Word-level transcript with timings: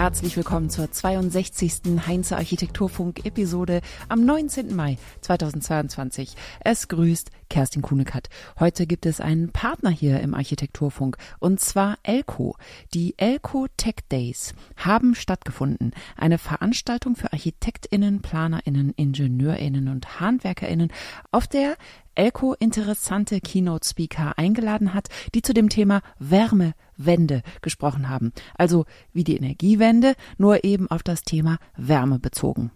Herzlich 0.00 0.34
willkommen 0.38 0.70
zur 0.70 0.90
62. 0.90 2.06
Heinze 2.06 2.38
Architekturfunk 2.38 3.26
Episode 3.26 3.82
am 4.08 4.24
19. 4.24 4.74
Mai 4.74 4.96
2022. 5.20 6.36
Es 6.60 6.88
grüßt 6.88 7.30
Kerstin 7.50 7.82
Kuhnekatz. 7.82 8.30
Heute 8.58 8.86
gibt 8.86 9.04
es 9.04 9.20
einen 9.20 9.52
Partner 9.52 9.90
hier 9.90 10.20
im 10.20 10.32
Architekturfunk 10.32 11.18
und 11.38 11.60
zwar 11.60 11.98
Elco. 12.02 12.56
Die 12.94 13.12
Elco 13.18 13.66
Tech 13.76 13.96
Days 14.10 14.54
haben 14.74 15.14
stattgefunden. 15.14 15.92
Eine 16.16 16.38
Veranstaltung 16.38 17.14
für 17.14 17.34
ArchitektInnen, 17.34 18.22
PlanerInnen, 18.22 18.94
IngenieurInnen 18.96 19.88
und 19.88 20.18
HandwerkerInnen, 20.18 20.90
auf 21.30 21.46
der 21.46 21.76
Elko 22.20 22.52
interessante 22.52 23.40
Keynote-Speaker 23.40 24.36
eingeladen 24.36 24.92
hat, 24.92 25.08
die 25.34 25.40
zu 25.40 25.54
dem 25.54 25.70
Thema 25.70 26.02
Wärmewende 26.18 27.40
gesprochen 27.62 28.10
haben. 28.10 28.34
Also 28.54 28.84
wie 29.14 29.24
die 29.24 29.38
Energiewende, 29.38 30.12
nur 30.36 30.62
eben 30.62 30.90
auf 30.90 31.02
das 31.02 31.22
Thema 31.22 31.56
Wärme 31.78 32.18
bezogen. 32.18 32.72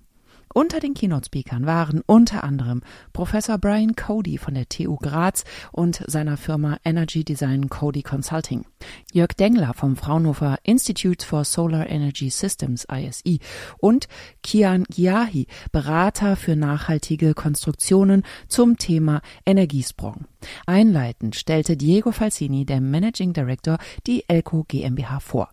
Unter 0.57 0.79
den 0.79 0.95
Keynote-Speakern 0.95 1.67
waren 1.67 2.01
unter 2.07 2.45
anderem 2.45 2.83
Professor 3.13 3.59
Brian 3.59 3.97
Cody 3.97 4.39
von 4.39 4.55
der 4.55 4.69
TU 4.69 4.95
Graz 4.95 5.43
und 5.73 6.05
seiner 6.07 6.37
Firma 6.37 6.79
Energy 6.85 7.25
Design 7.25 7.69
Cody 7.69 8.03
Consulting, 8.05 8.65
Jörg 9.13 9.35
Dengler 9.37 9.75
vom 9.75 9.97
Fraunhofer 9.97 10.59
Institute 10.63 11.27
for 11.27 11.45
Solar 11.45 11.91
Energy 11.91 12.31
Systems 12.31 12.87
ISI 12.89 13.41
und 13.79 14.07
Kian 14.45 14.85
Giahi, 14.85 15.49
Berater 15.73 16.37
für 16.37 16.55
nachhaltige 16.55 17.35
Konstruktionen 17.35 18.23
zum 18.47 18.77
Thema 18.77 19.23
Energiesprong. 19.45 20.27
Einleitend 20.67 21.35
stellte 21.35 21.77
Diego 21.77 22.13
Falsini, 22.13 22.65
der 22.65 22.81
Managing 22.81 23.33
Director, 23.33 23.79
die 24.07 24.23
Elco 24.29 24.65
GmbH 24.69 25.19
vor. 25.19 25.49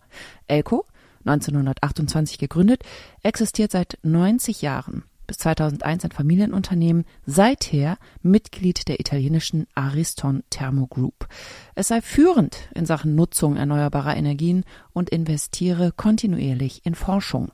Elco 0.46 0.86
1928 1.24 2.38
gegründet, 2.38 2.82
existiert 3.22 3.70
seit 3.70 3.98
90 4.02 4.62
Jahren. 4.62 5.04
Bis 5.26 5.38
2001 5.38 6.04
ein 6.04 6.10
Familienunternehmen, 6.10 7.04
seither 7.24 7.96
Mitglied 8.22 8.88
der 8.88 8.98
italienischen 8.98 9.66
Ariston 9.74 10.42
Thermo 10.50 10.88
Group. 10.88 11.28
Es 11.74 11.88
sei 11.88 12.02
führend 12.02 12.68
in 12.74 12.86
Sachen 12.86 13.14
Nutzung 13.14 13.56
erneuerbarer 13.56 14.16
Energien 14.16 14.64
und 14.92 15.10
investiere 15.10 15.92
kontinuierlich 15.92 16.84
in 16.84 16.94
Forschung. 16.94 17.52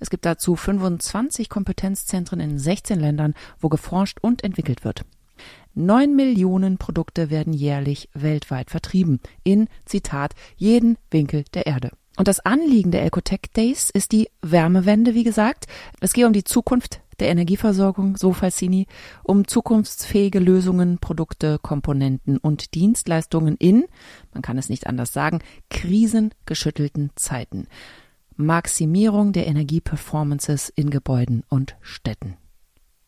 Es 0.00 0.08
gibt 0.10 0.24
dazu 0.24 0.56
25 0.56 1.48
Kompetenzzentren 1.48 2.40
in 2.40 2.58
16 2.58 2.98
Ländern, 2.98 3.34
wo 3.60 3.68
geforscht 3.68 4.18
und 4.20 4.42
entwickelt 4.42 4.84
wird. 4.84 5.04
Neun 5.74 6.16
Millionen 6.16 6.78
Produkte 6.78 7.30
werden 7.30 7.52
jährlich 7.52 8.08
weltweit 8.12 8.70
vertrieben, 8.70 9.20
in, 9.44 9.68
Zitat, 9.84 10.34
jeden 10.56 10.98
Winkel 11.10 11.44
der 11.54 11.66
Erde. 11.66 11.92
Und 12.20 12.28
das 12.28 12.40
Anliegen 12.40 12.90
der 12.90 13.02
Ecotech 13.06 13.50
Days 13.56 13.88
ist 13.88 14.12
die 14.12 14.28
Wärmewende, 14.42 15.14
wie 15.14 15.24
gesagt. 15.24 15.66
Es 16.00 16.12
geht 16.12 16.26
um 16.26 16.34
die 16.34 16.44
Zukunft 16.44 17.00
der 17.18 17.30
Energieversorgung, 17.30 18.18
so 18.18 18.34
Falsini, 18.34 18.88
um 19.22 19.48
zukunftsfähige 19.48 20.38
Lösungen, 20.38 20.98
Produkte, 20.98 21.58
Komponenten 21.58 22.36
und 22.36 22.74
Dienstleistungen 22.74 23.56
in, 23.56 23.86
man 24.34 24.42
kann 24.42 24.58
es 24.58 24.68
nicht 24.68 24.86
anders 24.86 25.14
sagen, 25.14 25.38
krisengeschüttelten 25.70 27.08
Zeiten. 27.14 27.68
Maximierung 28.36 29.32
der 29.32 29.46
Energieperformances 29.46 30.68
in 30.68 30.90
Gebäuden 30.90 31.42
und 31.48 31.78
Städten. 31.80 32.36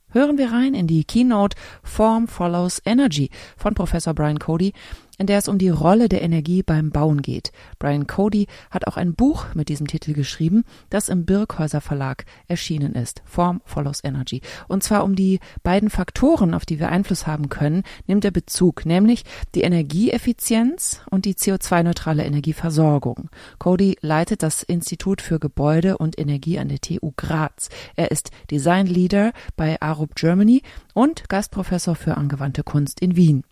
Hören 0.08 0.38
wir 0.38 0.52
rein 0.52 0.72
in 0.72 0.86
die 0.86 1.04
Keynote 1.04 1.56
Form 1.82 2.28
Follows 2.28 2.80
Energy 2.86 3.28
von 3.58 3.74
Professor 3.74 4.14
Brian 4.14 4.38
Cody, 4.38 4.72
in 5.18 5.26
der 5.26 5.38
es 5.38 5.48
um 5.48 5.58
die 5.58 5.68
Rolle 5.68 6.08
der 6.08 6.22
Energie 6.22 6.62
beim 6.62 6.90
Bauen 6.90 7.22
geht. 7.22 7.52
Brian 7.78 8.06
Cody 8.06 8.46
hat 8.70 8.86
auch 8.86 8.96
ein 8.96 9.14
Buch 9.14 9.46
mit 9.54 9.68
diesem 9.68 9.86
Titel 9.86 10.12
geschrieben, 10.14 10.64
das 10.90 11.08
im 11.08 11.24
Birkhäuser 11.24 11.80
Verlag 11.80 12.24
erschienen 12.48 12.94
ist. 12.94 13.22
Form 13.24 13.60
follows 13.64 14.02
Energy. 14.02 14.40
Und 14.68 14.82
zwar 14.82 15.04
um 15.04 15.14
die 15.14 15.40
beiden 15.62 15.90
Faktoren, 15.90 16.54
auf 16.54 16.64
die 16.64 16.80
wir 16.80 16.88
Einfluss 16.88 17.26
haben 17.26 17.48
können, 17.48 17.82
nimmt 18.06 18.24
er 18.24 18.30
Bezug, 18.30 18.86
nämlich 18.86 19.24
die 19.54 19.62
Energieeffizienz 19.62 21.00
und 21.10 21.24
die 21.24 21.34
CO2-neutrale 21.34 22.24
Energieversorgung. 22.24 23.28
Cody 23.58 23.96
leitet 24.00 24.42
das 24.42 24.62
Institut 24.62 25.20
für 25.20 25.38
Gebäude 25.38 25.98
und 25.98 26.18
Energie 26.18 26.58
an 26.58 26.68
der 26.68 26.80
TU 26.80 27.12
Graz. 27.16 27.68
Er 27.96 28.10
ist 28.10 28.30
Design 28.50 28.86
Leader 28.86 29.32
bei 29.56 29.80
Arup 29.80 30.14
Germany 30.14 30.62
und 30.94 31.28
Gastprofessor 31.28 31.94
für 31.94 32.16
angewandte 32.16 32.62
Kunst 32.62 33.00
in 33.00 33.16
Wien. 33.16 33.44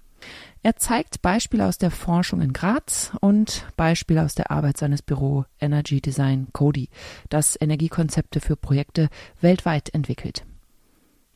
Er 0.63 0.77
zeigt 0.77 1.23
Beispiele 1.23 1.67
aus 1.67 1.79
der 1.79 1.91
Forschung 1.91 2.43
in 2.43 2.53
Graz 2.53 3.13
und 3.21 3.67
Beispiele 3.77 4.23
aus 4.23 4.35
der 4.35 4.51
Arbeit 4.51 4.77
seines 4.77 5.01
Büro 5.01 5.47
Energy 5.59 6.03
Design 6.03 6.49
Cody, 6.53 6.91
das 7.31 7.57
Energiekonzepte 7.59 8.41
für 8.41 8.57
Projekte 8.57 9.09
weltweit 9.41 9.95
entwickelt. 9.95 10.45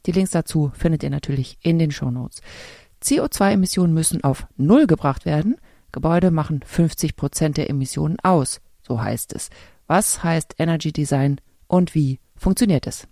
Die 0.04 0.12
Links 0.12 0.32
dazu 0.32 0.72
findet 0.74 1.02
ihr 1.02 1.08
natürlich 1.08 1.56
in 1.62 1.78
den 1.78 1.90
Shownotes. 1.90 2.42
CO2-Emissionen 3.02 3.94
müssen 3.94 4.22
auf 4.22 4.46
Null 4.58 4.86
gebracht 4.86 5.24
werden. 5.24 5.56
Gebäude 5.90 6.30
machen 6.30 6.60
50 6.62 7.16
Prozent 7.16 7.56
der 7.56 7.70
Emissionen 7.70 8.18
aus, 8.22 8.60
so 8.82 9.00
heißt 9.00 9.32
es. 9.32 9.48
Was 9.86 10.22
heißt 10.22 10.56
Energy 10.58 10.92
Design 10.92 11.40
und 11.66 11.94
wie 11.94 12.20
funktioniert 12.36 12.86
es? 12.86 13.08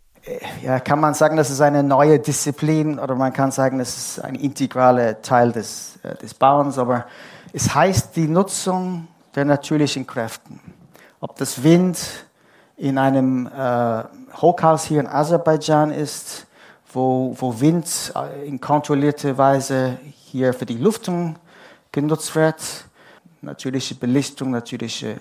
Ja, 0.63 0.79
kann 0.81 1.01
man 1.01 1.15
sagen, 1.15 1.37
das 1.37 1.51
ist 1.51 1.61
eine 1.61 1.83
neue 1.83 2.19
Disziplin 2.19 2.99
oder 2.99 3.15
man 3.15 3.33
kann 3.33 3.51
sagen, 3.51 3.79
das 3.79 3.97
ist 3.97 4.21
ein 4.21 4.37
integraler 4.37 5.21
Teil 5.21 5.53
des, 5.53 5.99
äh, 6.03 6.15
des 6.17 6.35
Bauens, 6.35 6.79
aber 6.79 7.07
es 7.53 7.75
heißt 7.75 8.15
die 8.17 8.29
Nutzung 8.29 9.09
der 9.35 9.45
natürlichen 9.45 10.07
Kräfte. 10.07 10.51
Ob 11.21 11.37
das 11.37 11.63
Wind 11.63 11.99
in 12.77 12.99
einem 12.99 13.47
äh, 13.47 14.05
Hochhaus 14.41 14.85
hier 14.85 15.01
in 15.01 15.07
Aserbaidschan 15.07 15.91
ist, 15.91 16.47
wo, 16.93 17.35
wo 17.39 17.61
Wind 17.61 18.13
äh, 18.15 18.47
in 18.47 18.61
kontrollierter 18.61 19.37
Weise 19.37 19.99
hier 20.31 20.55
für 20.55 20.67
die 20.67 20.79
Luftung 20.79 21.37
genutzt 21.91 22.35
wird, 22.35 22.57
natürliche 23.41 23.97
Belichtung, 23.97 24.53
natürliche 24.53 25.17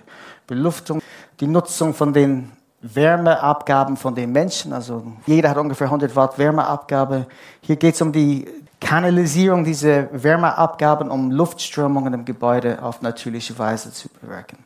Beluftung, 0.45 1.01
die 1.39 1.47
Nutzung 1.47 1.93
von 1.93 2.13
den 2.13 2.51
Wärmeabgaben 2.81 3.97
von 3.97 4.15
den 4.15 4.31
Menschen. 4.31 4.73
Also 4.73 5.03
jeder 5.27 5.49
hat 5.49 5.57
ungefähr 5.57 5.87
100 5.87 6.15
Watt 6.15 6.37
Wärmeabgabe. 6.37 7.27
Hier 7.61 7.75
geht 7.75 7.95
es 7.95 8.01
um 8.01 8.11
die 8.11 8.47
Kanalisierung 8.79 9.63
dieser 9.63 10.07
Wärmeabgaben, 10.11 11.09
um 11.11 11.31
Luftströmungen 11.31 12.13
im 12.13 12.25
Gebäude 12.25 12.81
auf 12.81 13.01
natürliche 13.01 13.57
Weise 13.59 13.93
zu 13.93 14.09
bewirken. 14.09 14.57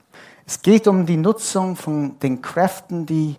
Es 0.47 0.61
geht 0.61 0.87
um 0.87 1.05
die 1.05 1.17
Nutzung 1.17 1.75
von 1.75 2.17
den 2.19 2.41
Kräften, 2.41 3.05
die 3.05 3.35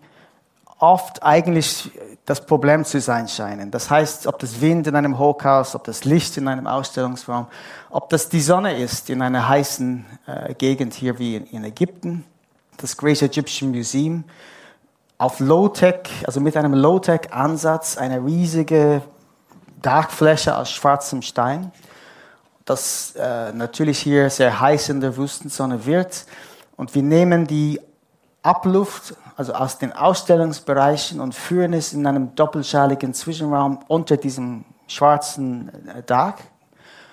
oft 0.79 1.23
eigentlich 1.23 1.91
das 2.27 2.45
Problem 2.45 2.85
zu 2.85 3.01
sein 3.01 3.29
scheinen. 3.29 3.71
Das 3.71 3.89
heißt, 3.89 4.27
ob 4.27 4.39
das 4.41 4.61
Wind 4.61 4.87
in 4.87 4.97
einem 4.97 5.19
Hochhaus, 5.19 5.75
ob 5.75 5.85
das 5.85 6.05
Licht 6.05 6.37
in 6.37 6.49
einem 6.49 6.67
Ausstellungsraum, 6.67 7.47
ob 7.89 8.11
das 8.11 8.29
die 8.29 8.41
Sonne 8.41 8.77
ist 8.77 9.09
in 9.09 9.23
einer 9.23 9.49
heißen 9.49 10.05
äh, 10.27 10.55
Gegend 10.55 10.93
hier 10.93 11.19
wie 11.19 11.37
in, 11.37 11.47
in 11.47 11.65
Ägypten, 11.65 12.25
das 12.77 12.97
Great 12.97 13.23
Egyptian 13.23 13.71
Museum 13.71 14.25
auf 15.19 15.41
Low-Tech, 15.41 16.25
also 16.27 16.41
mit 16.41 16.57
einem 16.57 16.75
Low-Tech-Ansatz, 16.75 17.97
eine 17.97 18.25
riesige 18.25 19.03
Dachfläche 19.81 20.57
aus 20.57 20.71
schwarzem 20.71 21.23
Stein, 21.23 21.73
das 22.65 23.15
äh, 23.17 23.53
natürlich 23.53 23.99
hier 24.01 24.29
sehr 24.29 24.61
heiß 24.61 24.89
in 24.89 25.01
der 25.01 25.17
Wüstensonne 25.17 25.87
wird. 25.87 26.27
Und 26.77 26.95
wir 26.95 27.03
nehmen 27.03 27.47
die 27.47 27.81
Abluft, 28.43 29.15
also 29.37 29.55
aus 29.55 29.79
den 29.79 29.93
Ausstellungsbereichen 29.93 31.21
und 31.21 31.35
führen 31.35 31.73
es 31.73 31.93
in 31.93 32.07
einem 32.07 32.35
doppelschaligen 32.35 33.15
Zwischenraum 33.15 33.81
unter 33.89 34.17
diesem 34.17 34.65
schwarzen 34.89 35.71
äh, 35.89 36.03
Dach 36.03 36.35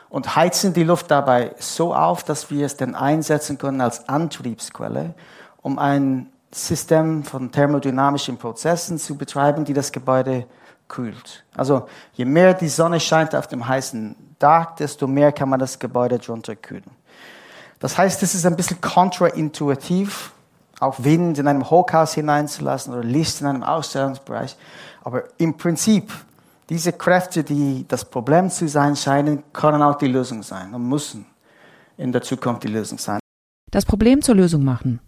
und 0.09 0.35
heizen 0.35 0.73
die 0.73 0.83
Luft 0.83 1.09
dabei 1.09 1.55
so 1.59 1.93
auf, 1.95 2.23
dass 2.23 2.51
wir 2.51 2.65
es 2.65 2.75
dann 2.75 2.95
einsetzen 2.95 3.57
können 3.57 3.81
als 3.81 4.09
Antriebsquelle, 4.09 5.13
um 5.61 5.79
ein 5.79 6.32
System 6.55 7.23
von 7.23 7.51
thermodynamischen 7.51 8.37
Prozessen 8.37 8.97
zu 8.97 9.15
betreiben, 9.15 9.65
die 9.65 9.73
das 9.73 9.91
Gebäude 9.91 10.45
kühlt. 10.87 11.43
Also 11.55 11.87
je 12.13 12.25
mehr 12.25 12.53
die 12.53 12.67
Sonne 12.67 12.99
scheint 12.99 13.35
auf 13.35 13.47
dem 13.47 13.67
heißen 13.67 14.15
Dach, 14.39 14.75
desto 14.75 15.07
mehr 15.07 15.31
kann 15.31 15.49
man 15.49 15.59
das 15.59 15.79
Gebäude 15.79 16.19
drunter 16.19 16.55
kühlen. 16.55 16.91
Das 17.79 17.97
heißt, 17.97 18.21
es 18.23 18.35
ist 18.35 18.45
ein 18.45 18.55
bisschen 18.55 18.81
kontraintuitiv, 18.81 20.31
auch 20.79 21.03
Wind 21.03 21.37
in 21.37 21.47
einem 21.47 21.69
Hochhaus 21.69 22.13
hineinzulassen 22.13 22.93
oder 22.93 23.03
Licht 23.03 23.41
in 23.41 23.47
einem 23.47 23.63
Ausstellungsbereich. 23.63 24.55
Aber 25.03 25.23
im 25.37 25.57
Prinzip, 25.57 26.11
diese 26.69 26.93
Kräfte, 26.93 27.43
die 27.43 27.85
das 27.87 28.05
Problem 28.05 28.49
zu 28.49 28.67
sein 28.67 28.95
scheinen, 28.95 29.43
können 29.53 29.81
auch 29.81 29.95
die 29.95 30.07
Lösung 30.07 30.43
sein 30.43 30.73
und 30.73 30.87
müssen 30.87 31.25
in 31.97 32.11
der 32.11 32.21
Zukunft 32.21 32.63
die 32.63 32.69
Lösung 32.69 32.97
sein. 32.97 33.19
Das 33.71 33.85
Problem 33.85 34.21
zur 34.21 34.35
Lösung 34.35 34.63
machen 34.63 34.99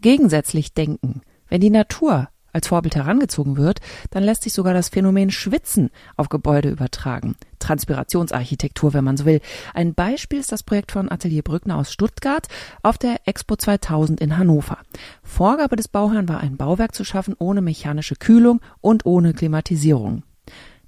gegensätzlich 0.00 0.74
denken, 0.74 1.22
wenn 1.48 1.60
die 1.60 1.70
Natur 1.70 2.28
als 2.56 2.68
Vorbild 2.68 2.96
herangezogen 2.96 3.56
wird, 3.58 3.80
dann 4.10 4.24
lässt 4.24 4.42
sich 4.42 4.54
sogar 4.54 4.72
das 4.72 4.88
Phänomen 4.88 5.30
Schwitzen 5.30 5.90
auf 6.16 6.30
Gebäude 6.30 6.70
übertragen. 6.70 7.36
Transpirationsarchitektur, 7.58 8.94
wenn 8.94 9.04
man 9.04 9.18
so 9.18 9.26
will. 9.26 9.40
Ein 9.74 9.94
Beispiel 9.94 10.40
ist 10.40 10.52
das 10.52 10.62
Projekt 10.62 10.92
von 10.92 11.10
Atelier 11.10 11.42
Brückner 11.42 11.76
aus 11.76 11.92
Stuttgart 11.92 12.48
auf 12.82 12.96
der 12.96 13.20
Expo 13.26 13.56
2000 13.56 14.20
in 14.20 14.38
Hannover. 14.38 14.78
Vorgabe 15.22 15.76
des 15.76 15.88
Bauherrn 15.88 16.28
war 16.28 16.40
ein 16.40 16.56
Bauwerk 16.56 16.94
zu 16.94 17.04
schaffen 17.04 17.34
ohne 17.38 17.60
mechanische 17.60 18.16
Kühlung 18.16 18.60
und 18.80 19.04
ohne 19.04 19.34
Klimatisierung. 19.34 20.22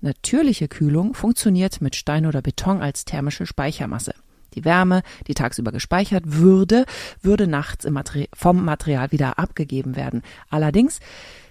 Natürliche 0.00 0.68
Kühlung 0.68 1.12
funktioniert 1.14 1.80
mit 1.80 1.96
Stein 1.96 2.24
oder 2.24 2.40
Beton 2.40 2.80
als 2.80 3.04
thermische 3.04 3.46
Speichermasse. 3.46 4.14
Die 4.54 4.64
Wärme, 4.64 5.02
die 5.26 5.34
tagsüber 5.34 5.72
gespeichert 5.72 6.24
würde, 6.26 6.84
würde 7.22 7.46
nachts 7.46 7.88
Materi 7.88 8.28
vom 8.34 8.64
Material 8.64 9.12
wieder 9.12 9.38
abgegeben 9.38 9.96
werden. 9.96 10.22
Allerdings 10.50 11.00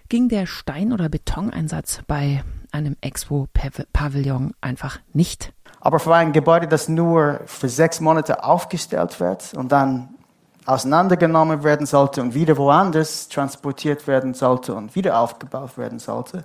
ging 0.10 0.30
der 0.30 0.46
Stein- 0.46 0.94
oder 0.94 1.10
Betoneinsatz 1.10 2.02
bei 2.08 2.44
einem 2.72 2.96
Expo-Pavillon 3.02 4.54
einfach 4.62 5.00
nicht. 5.14 5.54
Aber 5.80 6.00
für 6.00 6.16
ein 6.16 6.34
Gebäude, 6.34 6.68
das 6.68 6.90
nur 6.90 7.42
für 7.46 7.70
sechs 7.70 8.00
Monate 8.00 8.44
aufgestellt 8.44 9.20
wird 9.20 9.54
und 9.54 9.72
dann 9.72 10.10
auseinandergenommen 10.66 11.64
werden 11.64 11.86
sollte 11.86 12.22
und 12.22 12.34
wieder 12.34 12.58
woanders 12.58 13.30
transportiert 13.30 14.06
werden 14.06 14.34
sollte 14.34 14.74
und 14.74 14.96
wieder 14.96 15.20
aufgebaut 15.20 15.78
werden 15.78 16.00
sollte, 16.00 16.44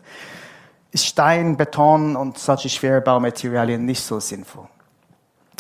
ist 0.93 1.07
Stein, 1.07 1.57
Beton 1.57 2.15
und 2.15 2.39
solche 2.39 2.69
schwere 2.69 3.01
Baumaterialien 3.01 3.85
nicht 3.85 4.03
so 4.03 4.21
sinnvoll. 4.21 4.69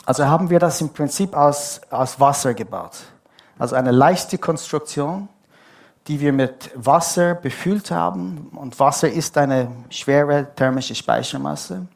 Also 0.04 0.26
haben 0.26 0.50
wir 0.50 0.58
das 0.58 0.81
im 0.81 0.88
Prinzip 0.88 1.34
aus, 1.34 1.81
aus 1.90 2.19
Wasser 2.19 2.54
gebaut. 2.54 2.99
Also 3.58 3.76
eine 3.76 3.93
leichte 3.93 4.38
Konstruktion, 4.38 5.28
die 6.08 6.20
wir 6.20 6.32
mit 6.32 6.70
Wasser 6.75 7.34
befüllt 7.34 7.90
haben. 7.90 8.50
Und 8.54 8.78
Wasser 8.81 9.10
ist 9.10 9.38
eine 9.38 9.70
schwere 9.90 10.49
thermische 10.56 10.94
Speichermasse. 10.94 11.87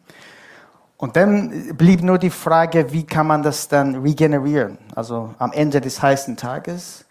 Und 0.96 1.16
dann 1.16 1.76
blieb 1.76 2.02
nur 2.02 2.18
die 2.18 2.30
Frage, 2.30 2.92
wie 2.92 3.04
kann 3.04 3.26
man 3.26 3.42
das 3.42 3.68
dann 3.68 3.96
regenerieren? 3.96 4.78
Also 4.94 5.34
am 5.38 5.52
Ende 5.52 5.80
des 5.80 6.00
heißen 6.00 6.36
Tages. 6.36 7.04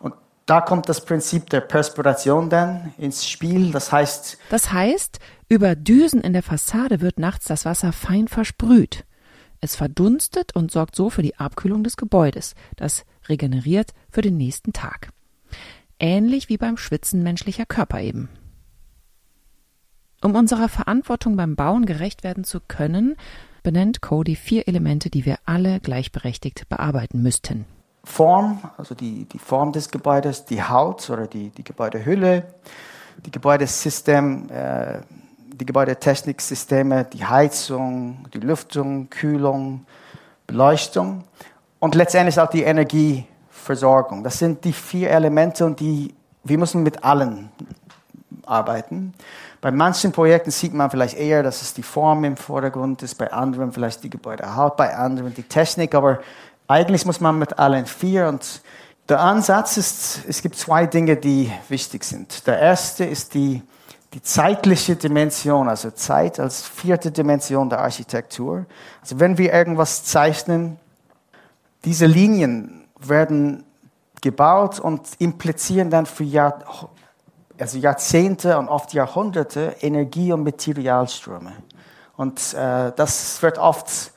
Und 0.00 0.14
da 0.44 0.60
kommt 0.60 0.88
das 0.88 1.04
Prinzip 1.04 1.48
der 1.48 1.60
Perspiration 1.60 2.50
dann 2.50 2.92
ins 2.98 3.26
Spiel. 3.26 3.70
Das 3.70 3.92
heißt. 3.92 4.36
Das 4.50 4.72
heißt, 4.72 5.20
über 5.48 5.74
Düsen 5.76 6.20
in 6.20 6.32
der 6.32 6.42
Fassade 6.42 7.00
wird 7.00 7.18
nachts 7.18 7.46
das 7.46 7.64
Wasser 7.64 7.92
fein 7.92 8.28
versprüht. 8.28 9.04
Es 9.60 9.76
verdunstet 9.76 10.54
und 10.56 10.70
sorgt 10.70 10.96
so 10.96 11.10
für 11.10 11.22
die 11.22 11.36
Abkühlung 11.36 11.84
des 11.84 11.96
Gebäudes. 11.96 12.54
Das 12.76 13.04
regeneriert 13.28 13.92
für 14.10 14.22
den 14.22 14.36
nächsten 14.36 14.72
Tag. 14.72 15.10
Ähnlich 15.98 16.48
wie 16.48 16.56
beim 16.56 16.78
Schwitzen 16.78 17.22
menschlicher 17.22 17.66
Körper 17.66 18.00
eben. 18.00 18.30
Um 20.22 20.34
unserer 20.34 20.68
Verantwortung 20.68 21.36
beim 21.36 21.56
Bauen 21.56 21.86
gerecht 21.86 22.24
werden 22.24 22.44
zu 22.44 22.60
können, 22.60 23.16
benennt 23.62 24.00
Cody 24.00 24.36
vier 24.36 24.68
Elemente, 24.68 25.10
die 25.10 25.24
wir 25.24 25.38
alle 25.44 25.80
gleichberechtigt 25.80 26.68
bearbeiten 26.68 27.22
müssten. 27.22 27.66
Form, 28.04 28.60
also 28.78 28.94
die, 28.94 29.26
die 29.26 29.38
Form 29.38 29.72
des 29.72 29.90
Gebäudes, 29.90 30.46
die 30.46 30.62
Haut 30.62 31.08
oder 31.10 31.26
die, 31.26 31.50
die 31.50 31.64
Gebäudehülle, 31.64 32.54
die 33.24 33.30
Gebäudesystem, 33.30 34.48
äh, 34.50 35.00
die 35.60 35.66
Gebäudetechniksysteme, 35.66 37.04
die 37.04 37.24
Heizung, 37.24 38.26
die 38.32 38.40
Lüftung, 38.40 39.10
Kühlung, 39.10 39.84
Beleuchtung 40.46 41.24
und 41.78 41.94
letztendlich 41.94 42.40
auch 42.40 42.48
die 42.48 42.62
Energieversorgung. 42.62 44.24
Das 44.24 44.38
sind 44.38 44.64
die 44.64 44.72
vier 44.72 45.10
Elemente 45.10 45.64
und 45.66 45.78
die, 45.78 46.14
wir 46.42 46.58
müssen 46.58 46.82
mit 46.82 47.04
allen 47.04 47.50
arbeiten. 48.46 49.12
Bei 49.60 49.70
manchen 49.70 50.12
Projekten 50.12 50.50
sieht 50.50 50.72
man 50.72 50.90
vielleicht 50.90 51.18
eher, 51.18 51.42
dass 51.42 51.60
es 51.60 51.74
die 51.74 51.82
Form 51.82 52.24
im 52.24 52.38
Vordergrund 52.38 53.02
ist, 53.02 53.16
bei 53.16 53.30
anderen 53.30 53.72
vielleicht 53.72 54.02
die 54.02 54.10
Gebäudehaut, 54.10 54.76
bei 54.76 54.96
anderen 54.96 55.34
die 55.34 55.42
Technik, 55.42 55.94
aber 55.94 56.20
eigentlich 56.66 57.04
muss 57.04 57.20
man 57.20 57.38
mit 57.38 57.58
allen 57.58 57.84
vier 57.84 58.28
und 58.28 58.62
der 59.08 59.20
Ansatz 59.20 59.76
ist, 59.76 60.20
es 60.28 60.40
gibt 60.40 60.54
zwei 60.54 60.86
Dinge, 60.86 61.16
die 61.16 61.52
wichtig 61.68 62.04
sind. 62.04 62.46
Der 62.46 62.60
erste 62.60 63.04
ist 63.04 63.34
die 63.34 63.60
die 64.12 64.22
zeitliche 64.22 64.96
Dimension, 64.96 65.68
also 65.68 65.90
Zeit 65.90 66.40
als 66.40 66.62
vierte 66.62 67.12
Dimension 67.12 67.68
der 67.68 67.80
Architektur. 67.80 68.66
Also 69.00 69.20
wenn 69.20 69.38
wir 69.38 69.52
irgendwas 69.52 70.04
zeichnen, 70.04 70.78
diese 71.84 72.06
Linien 72.06 72.88
werden 72.98 73.64
gebaut 74.20 74.80
und 74.80 75.00
implizieren 75.18 75.90
dann 75.90 76.06
für 76.06 76.24
Jahr, 76.24 76.58
also 77.58 77.78
Jahrzehnte 77.78 78.58
und 78.58 78.68
oft 78.68 78.92
Jahrhunderte 78.92 79.76
Energie- 79.80 80.32
und 80.32 80.42
Materialströme. 80.42 81.52
Und 82.16 82.52
äh, 82.54 82.92
das 82.96 83.40
wird 83.42 83.58
oft 83.58 84.12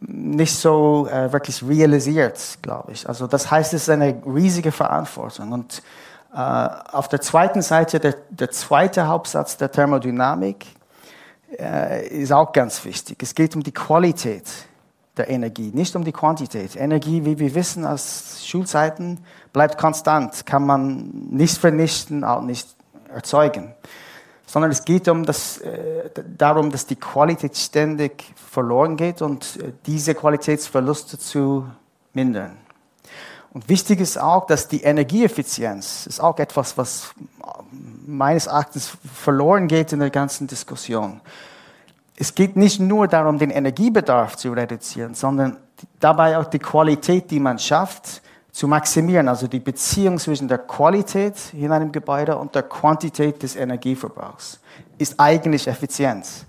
nicht 0.00 0.54
so 0.56 1.08
äh, 1.10 1.32
wirklich 1.32 1.66
realisiert, 1.66 2.58
glaube 2.62 2.92
ich. 2.92 3.08
Also 3.08 3.26
das 3.26 3.50
heißt, 3.50 3.72
es 3.74 3.82
ist 3.82 3.90
eine 3.90 4.22
riesige 4.26 4.70
Verantwortung. 4.70 5.52
Und 5.52 5.82
auf 6.34 7.08
der 7.08 7.20
zweiten 7.20 7.62
Seite, 7.62 8.00
der, 8.00 8.16
der 8.30 8.50
zweite 8.50 9.06
Hauptsatz 9.06 9.56
der 9.56 9.70
Thermodynamik 9.70 10.66
äh, 11.58 12.08
ist 12.08 12.32
auch 12.32 12.52
ganz 12.52 12.84
wichtig. 12.84 13.22
Es 13.22 13.34
geht 13.34 13.54
um 13.54 13.62
die 13.62 13.72
Qualität 13.72 14.44
der 15.16 15.30
Energie, 15.30 15.70
nicht 15.72 15.94
um 15.94 16.04
die 16.04 16.12
Quantität. 16.12 16.74
Energie, 16.74 17.24
wie 17.24 17.38
wir 17.38 17.54
wissen 17.54 17.86
aus 17.86 18.42
Schulzeiten, 18.44 19.20
bleibt 19.52 19.78
konstant, 19.78 20.44
kann 20.44 20.66
man 20.66 21.08
nicht 21.30 21.56
vernichten, 21.58 22.24
auch 22.24 22.42
nicht 22.42 22.68
erzeugen. 23.08 23.72
Sondern 24.46 24.72
es 24.72 24.84
geht 24.84 25.08
um 25.08 25.24
das, 25.24 25.58
äh, 25.58 26.10
darum, 26.36 26.70
dass 26.70 26.86
die 26.86 26.96
Qualität 26.96 27.56
ständig 27.56 28.34
verloren 28.34 28.96
geht 28.96 29.22
und 29.22 29.56
äh, 29.60 29.72
diese 29.86 30.14
Qualitätsverluste 30.14 31.18
zu 31.18 31.66
mindern. 32.12 32.56
Und 33.54 33.68
wichtig 33.68 34.00
ist 34.00 34.18
auch, 34.18 34.46
dass 34.46 34.66
die 34.66 34.82
Energieeffizienz 34.82 36.06
ist 36.06 36.20
auch 36.20 36.38
etwas, 36.40 36.76
was 36.76 37.14
meines 38.04 38.48
Erachtens 38.48 38.98
verloren 39.14 39.68
geht 39.68 39.92
in 39.92 40.00
der 40.00 40.10
ganzen 40.10 40.48
Diskussion. 40.48 41.20
Es 42.16 42.34
geht 42.34 42.56
nicht 42.56 42.80
nur 42.80 43.06
darum, 43.06 43.38
den 43.38 43.50
Energiebedarf 43.50 44.36
zu 44.36 44.52
reduzieren, 44.52 45.14
sondern 45.14 45.56
dabei 46.00 46.36
auch 46.36 46.46
die 46.46 46.58
Qualität, 46.58 47.30
die 47.30 47.38
man 47.38 47.60
schafft, 47.60 48.22
zu 48.50 48.66
maximieren. 48.66 49.28
Also 49.28 49.46
die 49.46 49.60
Beziehung 49.60 50.18
zwischen 50.18 50.48
der 50.48 50.58
Qualität 50.58 51.34
in 51.54 51.70
einem 51.70 51.92
Gebäude 51.92 52.36
und 52.36 52.56
der 52.56 52.64
Quantität 52.64 53.40
des 53.44 53.54
Energieverbrauchs 53.54 54.58
ist 54.98 55.18
eigentlich 55.18 55.68
Effizienz. 55.68 56.44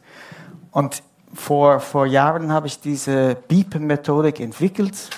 Und 0.72 1.04
vor, 1.36 1.80
vor 1.80 2.08
Jahren 2.08 2.52
habe 2.52 2.66
ich 2.66 2.80
diese 2.80 3.36
BEEP-Methodik 3.48 4.40
entwickelt 4.40 5.10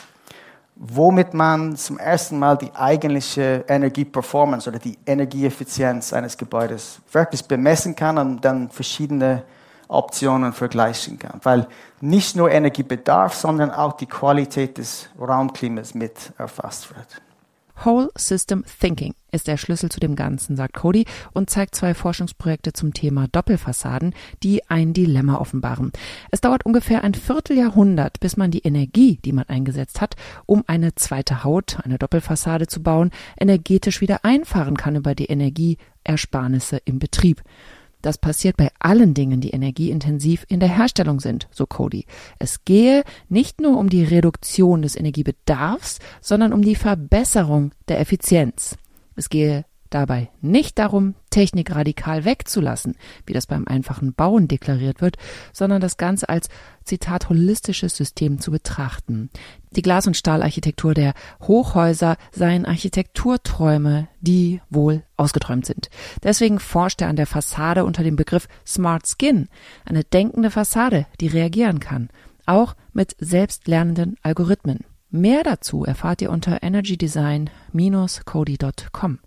womit 0.80 1.34
man 1.34 1.76
zum 1.76 1.98
ersten 1.98 2.38
Mal 2.40 2.58
die 2.58 2.74
eigentliche 2.74 3.66
Energieperformance 3.68 4.70
oder 4.70 4.80
die 4.80 4.98
Energieeffizienz 5.06 6.14
eines 6.14 6.38
Gebäudes 6.38 7.00
wirklich 7.12 7.46
bemessen 7.46 7.96
kann 7.96 8.18
und 8.18 8.42
dann 8.42 8.70
verschiedene 8.70 9.44
Optionen 9.88 10.54
vergleichen 10.54 11.18
kann. 11.18 11.40
Weil 11.44 11.68
nicht 12.02 12.36
nur 12.36 12.52
Energiebedarf, 12.52 13.34
sondern 13.34 13.72
auch 13.72 13.94
die 13.94 14.06
Qualität 14.06 14.78
des 14.78 15.10
Raumklimas 15.20 15.94
mit 15.94 16.34
erfasst 16.38 16.94
wird. 16.96 17.22
Whole 17.86 18.10
System 18.18 18.64
Thinking 18.80 19.14
ist 19.32 19.48
der 19.48 19.58
Schlüssel 19.58 19.90
zu 19.90 20.00
dem 20.00 20.16
Ganzen, 20.16 20.56
sagt 20.56 20.74
Cody 20.74 21.06
und 21.34 21.50
zeigt 21.50 21.76
zwei 21.76 21.94
Forschungsprojekte 21.94 22.74
zum 22.74 22.94
Thema 22.94 23.28
Doppelfassaden, 23.28 24.16
die 24.42 24.68
ein 24.70 24.94
Dilemma 24.94 25.36
offenbaren. 25.36 25.92
Es 26.32 26.42
dauert 26.42 26.66
ungefähr 26.66 27.04
ein 27.04 27.14
Vierteljahrhundert, 27.14 28.20
bis 28.20 28.38
man 28.38 28.52
die 28.52 28.64
Energie, 28.64 29.20
die 29.24 29.34
man 29.34 29.46
eingesetzt 29.48 30.02
hat, 30.02 30.16
um 30.46 30.64
eine 30.68 30.96
zweite 30.96 31.44
Haut, 31.44 31.78
eine 31.84 31.98
Doppelfassade 31.98 32.68
zu 32.68 32.82
bauen, 32.82 33.12
energetisch 33.40 34.02
wieder 34.02 34.26
einfahren 34.26 34.78
kann 34.78 34.96
über 34.96 35.14
die 35.14 35.26
Energieersparnisse 35.26 36.78
im 36.86 37.00
Betrieb. 37.00 37.44
Das 38.08 38.18
passiert 38.18 38.56
bei 38.56 38.70
allen 38.80 39.14
Dingen, 39.14 39.42
die 39.42 39.50
energieintensiv 39.50 40.46
in 40.48 40.62
der 40.62 40.70
Herstellung 40.70 41.20
sind, 41.20 41.50
so 41.52 41.66
Cody. 41.66 42.06
Es 42.40 42.64
gehe 42.64 43.04
nicht 43.28 43.60
nur 43.60 43.78
um 43.78 43.90
die 43.90 44.06
Reduktion 44.06 44.82
des 44.82 44.96
Energiebedarfs, 44.96 46.00
sondern 46.22 46.54
um 46.54 46.62
die 46.62 46.76
Verbesserung 46.76 47.74
der 47.90 48.00
Effizienz. 48.00 48.78
Es 49.18 49.28
gehe 49.28 49.66
dabei 49.90 50.30
nicht 50.42 50.80
darum, 50.80 51.16
Technik 51.30 51.76
radikal 51.76 52.26
wegzulassen, 52.26 52.96
wie 53.26 53.34
das 53.34 53.46
beim 53.46 53.68
einfachen 53.68 54.14
Bauen 54.14 54.48
deklariert 54.48 55.02
wird, 55.02 55.18
sondern 55.54 55.82
das 55.82 55.98
Ganze 55.98 56.30
als 56.30 56.50
Zitat 56.84 57.30
holistisches 57.30 57.96
System 57.96 58.40
zu 58.40 58.50
betrachten. 58.52 59.30
Die 59.72 59.82
Glas- 59.82 60.08
und 60.08 60.18
Stahlarchitektur 60.18 60.94
der 60.94 61.14
Hochhäuser 61.42 62.18
seien 62.32 62.66
Architekturträume, 62.66 64.08
die 64.22 64.62
wohl 64.70 65.04
ausgeträumt 65.18 65.66
sind. 65.66 65.90
Deswegen 66.24 66.60
forscht 66.60 67.02
er 67.02 67.10
an 67.10 67.18
der 67.18 67.28
Fassade 67.28 67.86
unter 67.86 68.04
dem 68.04 68.16
Begriff 68.16 68.48
Smart 68.66 69.06
Skin, 69.06 69.50
eine 69.86 70.04
denkende 70.04 70.50
Fassade, 70.50 71.06
die 71.20 71.28
reagieren 71.28 71.80
kann, 71.80 72.10
auch 72.46 72.76
mit 72.94 73.16
selbstlernenden 73.20 74.16
Algorithmen. 74.24 74.80
Mehr 75.10 75.44
dazu 75.44 75.86
erfahrt 75.86 76.22
ihr 76.22 76.32
unter 76.32 76.64
energydesign-cody.com. 76.64 79.20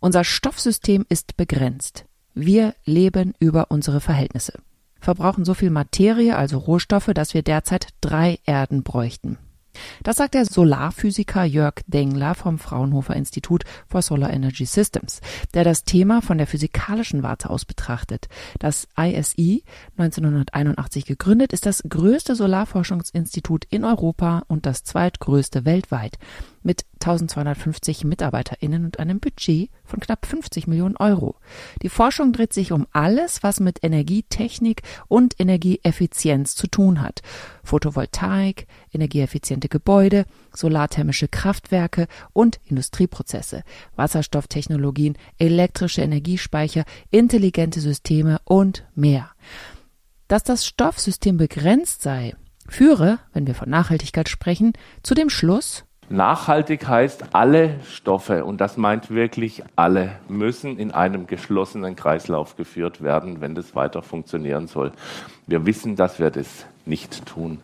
Unser 0.00 0.22
Stoffsystem 0.22 1.04
ist 1.08 1.36
begrenzt. 1.36 2.04
Wir 2.34 2.74
leben 2.84 3.34
über 3.40 3.70
unsere 3.70 4.00
Verhältnisse. 4.00 4.54
Verbrauchen 5.00 5.44
so 5.44 5.54
viel 5.54 5.70
Materie, 5.70 6.36
also 6.36 6.58
Rohstoffe, 6.58 7.10
dass 7.14 7.34
wir 7.34 7.42
derzeit 7.42 7.88
drei 8.00 8.38
Erden 8.44 8.82
bräuchten. 8.82 9.38
Das 10.02 10.16
sagt 10.16 10.34
der 10.34 10.44
Solarphysiker 10.44 11.44
Jörg 11.44 11.74
Dengler 11.86 12.34
vom 12.34 12.58
Fraunhofer 12.58 13.14
Institut 13.14 13.64
for 13.88 14.02
Solar 14.02 14.32
Energy 14.32 14.66
Systems, 14.66 15.20
der 15.54 15.64
das 15.64 15.84
Thema 15.84 16.22
von 16.22 16.38
der 16.38 16.46
physikalischen 16.46 17.22
Warte 17.22 17.50
aus 17.50 17.64
betrachtet. 17.64 18.28
Das 18.58 18.88
ISI, 18.96 19.64
1981 19.96 21.06
gegründet, 21.06 21.52
ist 21.52 21.66
das 21.66 21.82
größte 21.88 22.34
Solarforschungsinstitut 22.34 23.66
in 23.70 23.84
Europa 23.84 24.42
und 24.48 24.66
das 24.66 24.84
zweitgrößte 24.84 25.64
weltweit 25.64 26.18
mit 26.62 26.84
1250 26.94 28.04
MitarbeiterInnen 28.04 28.84
und 28.84 28.98
einem 28.98 29.20
Budget 29.20 29.70
von 29.84 30.00
knapp 30.00 30.26
50 30.26 30.66
Millionen 30.66 30.96
Euro. 30.96 31.36
Die 31.82 31.88
Forschung 31.88 32.32
dreht 32.32 32.52
sich 32.52 32.72
um 32.72 32.86
alles, 32.92 33.42
was 33.42 33.60
mit 33.60 33.82
Energietechnik 33.82 34.82
und 35.08 35.38
Energieeffizienz 35.38 36.54
zu 36.54 36.66
tun 36.66 37.00
hat. 37.00 37.22
Photovoltaik, 37.62 38.66
energieeffiziente 38.92 39.68
Gebäude, 39.68 40.24
solarthermische 40.54 41.28
Kraftwerke 41.28 42.08
und 42.32 42.60
Industrieprozesse, 42.64 43.62
Wasserstofftechnologien, 43.96 45.16
elektrische 45.38 46.02
Energiespeicher, 46.02 46.84
intelligente 47.10 47.80
Systeme 47.80 48.40
und 48.44 48.84
mehr. 48.94 49.30
Dass 50.28 50.44
das 50.44 50.66
Stoffsystem 50.66 51.38
begrenzt 51.38 52.02
sei, 52.02 52.34
führe, 52.68 53.18
wenn 53.32 53.46
wir 53.46 53.54
von 53.54 53.70
Nachhaltigkeit 53.70 54.28
sprechen, 54.28 54.74
zu 55.02 55.14
dem 55.14 55.30
Schluss, 55.30 55.84
Nachhaltig 56.10 56.88
heißt, 56.88 57.34
alle 57.34 57.80
Stoffe, 57.84 58.46
und 58.46 58.62
das 58.62 58.78
meint 58.78 59.10
wirklich 59.10 59.62
alle, 59.76 60.12
müssen 60.28 60.78
in 60.78 60.90
einem 60.90 61.26
geschlossenen 61.26 61.96
Kreislauf 61.96 62.56
geführt 62.56 63.02
werden, 63.02 63.42
wenn 63.42 63.54
das 63.54 63.74
weiter 63.74 64.00
funktionieren 64.00 64.68
soll. 64.68 64.92
Wir 65.46 65.66
wissen, 65.66 65.96
dass 65.96 66.18
wir 66.18 66.30
das 66.30 66.64
nicht 66.86 67.26
tun. 67.26 67.60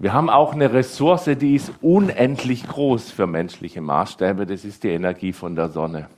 Wir 0.00 0.12
haben 0.12 0.28
auch 0.28 0.52
eine 0.52 0.72
Ressource, 0.72 1.30
die 1.38 1.54
ist 1.54 1.72
unendlich 1.80 2.66
groß 2.66 3.12
für 3.12 3.28
menschliche 3.28 3.80
Maßstäbe, 3.80 4.46
das 4.46 4.64
ist 4.64 4.82
die 4.82 4.90
Energie 4.90 5.32
von 5.32 5.54
der 5.54 5.68
Sonne. 5.68 6.08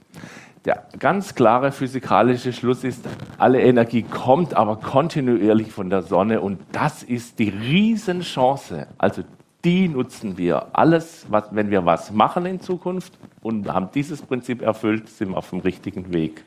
Der 0.64 0.84
ganz 0.98 1.34
klare 1.34 1.70
physikalische 1.70 2.52
Schluss 2.52 2.82
ist, 2.82 3.04
alle 3.36 3.60
Energie 3.60 4.02
kommt 4.02 4.54
aber 4.54 4.76
kontinuierlich 4.76 5.70
von 5.70 5.90
der 5.90 6.02
Sonne 6.02 6.40
und 6.40 6.60
das 6.72 7.02
ist 7.02 7.38
die 7.38 7.50
Riesenchance. 7.50 8.86
Also 8.96 9.22
die 9.64 9.88
nutzen 9.88 10.38
wir. 10.38 10.68
Alles, 10.72 11.26
was, 11.28 11.44
wenn 11.50 11.70
wir 11.70 11.84
was 11.84 12.12
machen 12.12 12.46
in 12.46 12.60
Zukunft 12.60 13.18
und 13.42 13.72
haben 13.72 13.88
dieses 13.94 14.22
Prinzip 14.22 14.62
erfüllt, 14.62 15.08
sind 15.08 15.30
wir 15.30 15.38
auf 15.38 15.50
dem 15.50 15.60
richtigen 15.60 16.12
Weg. 16.12 16.44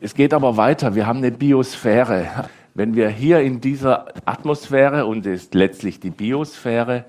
Es 0.00 0.14
geht 0.14 0.32
aber 0.32 0.56
weiter. 0.56 0.94
Wir 0.94 1.06
haben 1.06 1.18
eine 1.18 1.30
Biosphäre. 1.30 2.48
Wenn 2.74 2.94
wir 2.94 3.08
hier 3.08 3.40
in 3.40 3.60
dieser 3.60 4.06
Atmosphäre 4.24 5.06
und 5.06 5.26
es 5.26 5.44
ist 5.44 5.54
letztlich 5.54 6.00
die 6.00 6.10
Biosphäre 6.10 7.04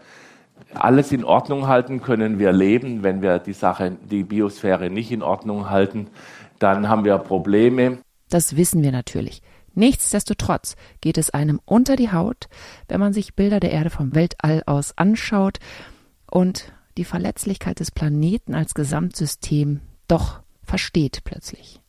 alles 0.74 1.12
in 1.12 1.24
Ordnung 1.24 1.68
halten, 1.68 2.02
können 2.02 2.40
wir 2.40 2.52
leben. 2.52 3.04
Wenn 3.04 3.22
wir 3.22 3.40
die 3.40 3.54
Sache, 3.54 3.98
die 4.10 4.24
Biosphäre 4.24 4.90
nicht 4.90 5.12
in 5.12 5.22
Ordnung 5.22 5.70
halten, 5.70 6.08
dann 6.60 6.90
haben 6.90 7.06
wir 7.06 7.18
Probleme. 7.18 8.00
Das 8.30 8.56
wissen 8.56 8.82
wir 8.84 8.92
natürlich. 8.92 9.42
Nichtsdestotrotz 9.74 10.76
geht 11.00 11.18
es 11.18 11.30
einem 11.30 11.62
unter 11.66 11.96
die 11.96 12.12
Haut, 12.12 12.48
wenn 12.88 13.00
man 13.00 13.14
sich 13.14 13.36
Bilder 13.36 13.60
der 13.60 13.72
Erde 13.72 13.90
vom 13.90 14.14
Weltall 14.16 14.64
aus 14.66 14.98
anschaut 14.98 15.60
und 16.30 16.74
die 16.98 17.06
Verletzlichkeit 17.06 17.80
des 17.80 17.92
Planeten 17.92 18.54
als 18.54 18.74
Gesamtsystem 18.74 19.80
doch 20.08 20.42
versteht 20.64 21.22
plötzlich. 21.24 21.80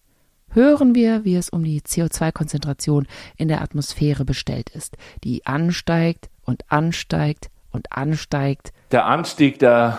Hören 0.51 0.95
wir, 0.95 1.25
wie 1.25 1.35
es 1.35 1.49
um 1.49 1.65
die 1.65 1.81
CO2-Konzentration 1.81 3.07
in 3.37 3.49
der 3.49 3.63
Atmosphäre 3.63 4.25
bestellt 4.25 4.71
ist, 4.71 4.97
die 5.25 5.47
ansteigt 5.47 6.29
und 6.45 6.71
ansteigt 6.71 7.51
und 7.71 7.91
ansteigt. 7.91 8.73
Der 8.91 9.07
Anstieg 9.07 9.59
der, 9.59 9.99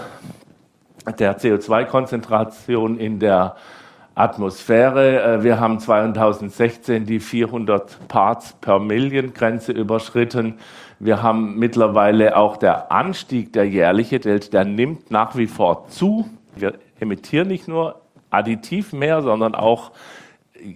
der 1.17 1.39
CO2-Konzentration 1.39 2.97
in 2.99 3.19
der 3.19 3.41
Atmosphäre. 3.43 3.82
Äh, 4.15 5.43
wir 5.43 5.59
haben 5.59 5.79
2016 5.79 7.05
die 7.05 7.19
400 7.19 8.07
Parts 8.07 8.53
per 8.53 8.79
Million 8.79 9.33
Grenze 9.33 9.71
überschritten. 9.71 10.59
Wir 10.99 11.23
haben 11.23 11.57
mittlerweile 11.57 12.37
auch 12.37 12.57
der 12.57 12.91
Anstieg, 12.91 13.53
der 13.53 13.67
jährliche, 13.67 14.19
der 14.19 14.65
nimmt 14.65 15.09
nach 15.09 15.35
wie 15.35 15.47
vor 15.47 15.87
zu. 15.87 16.29
Wir 16.55 16.75
emittieren 16.99 17.47
nicht 17.47 17.67
nur 17.67 18.01
additiv 18.29 18.93
mehr, 18.93 19.21
sondern 19.21 19.55
auch 19.55 19.91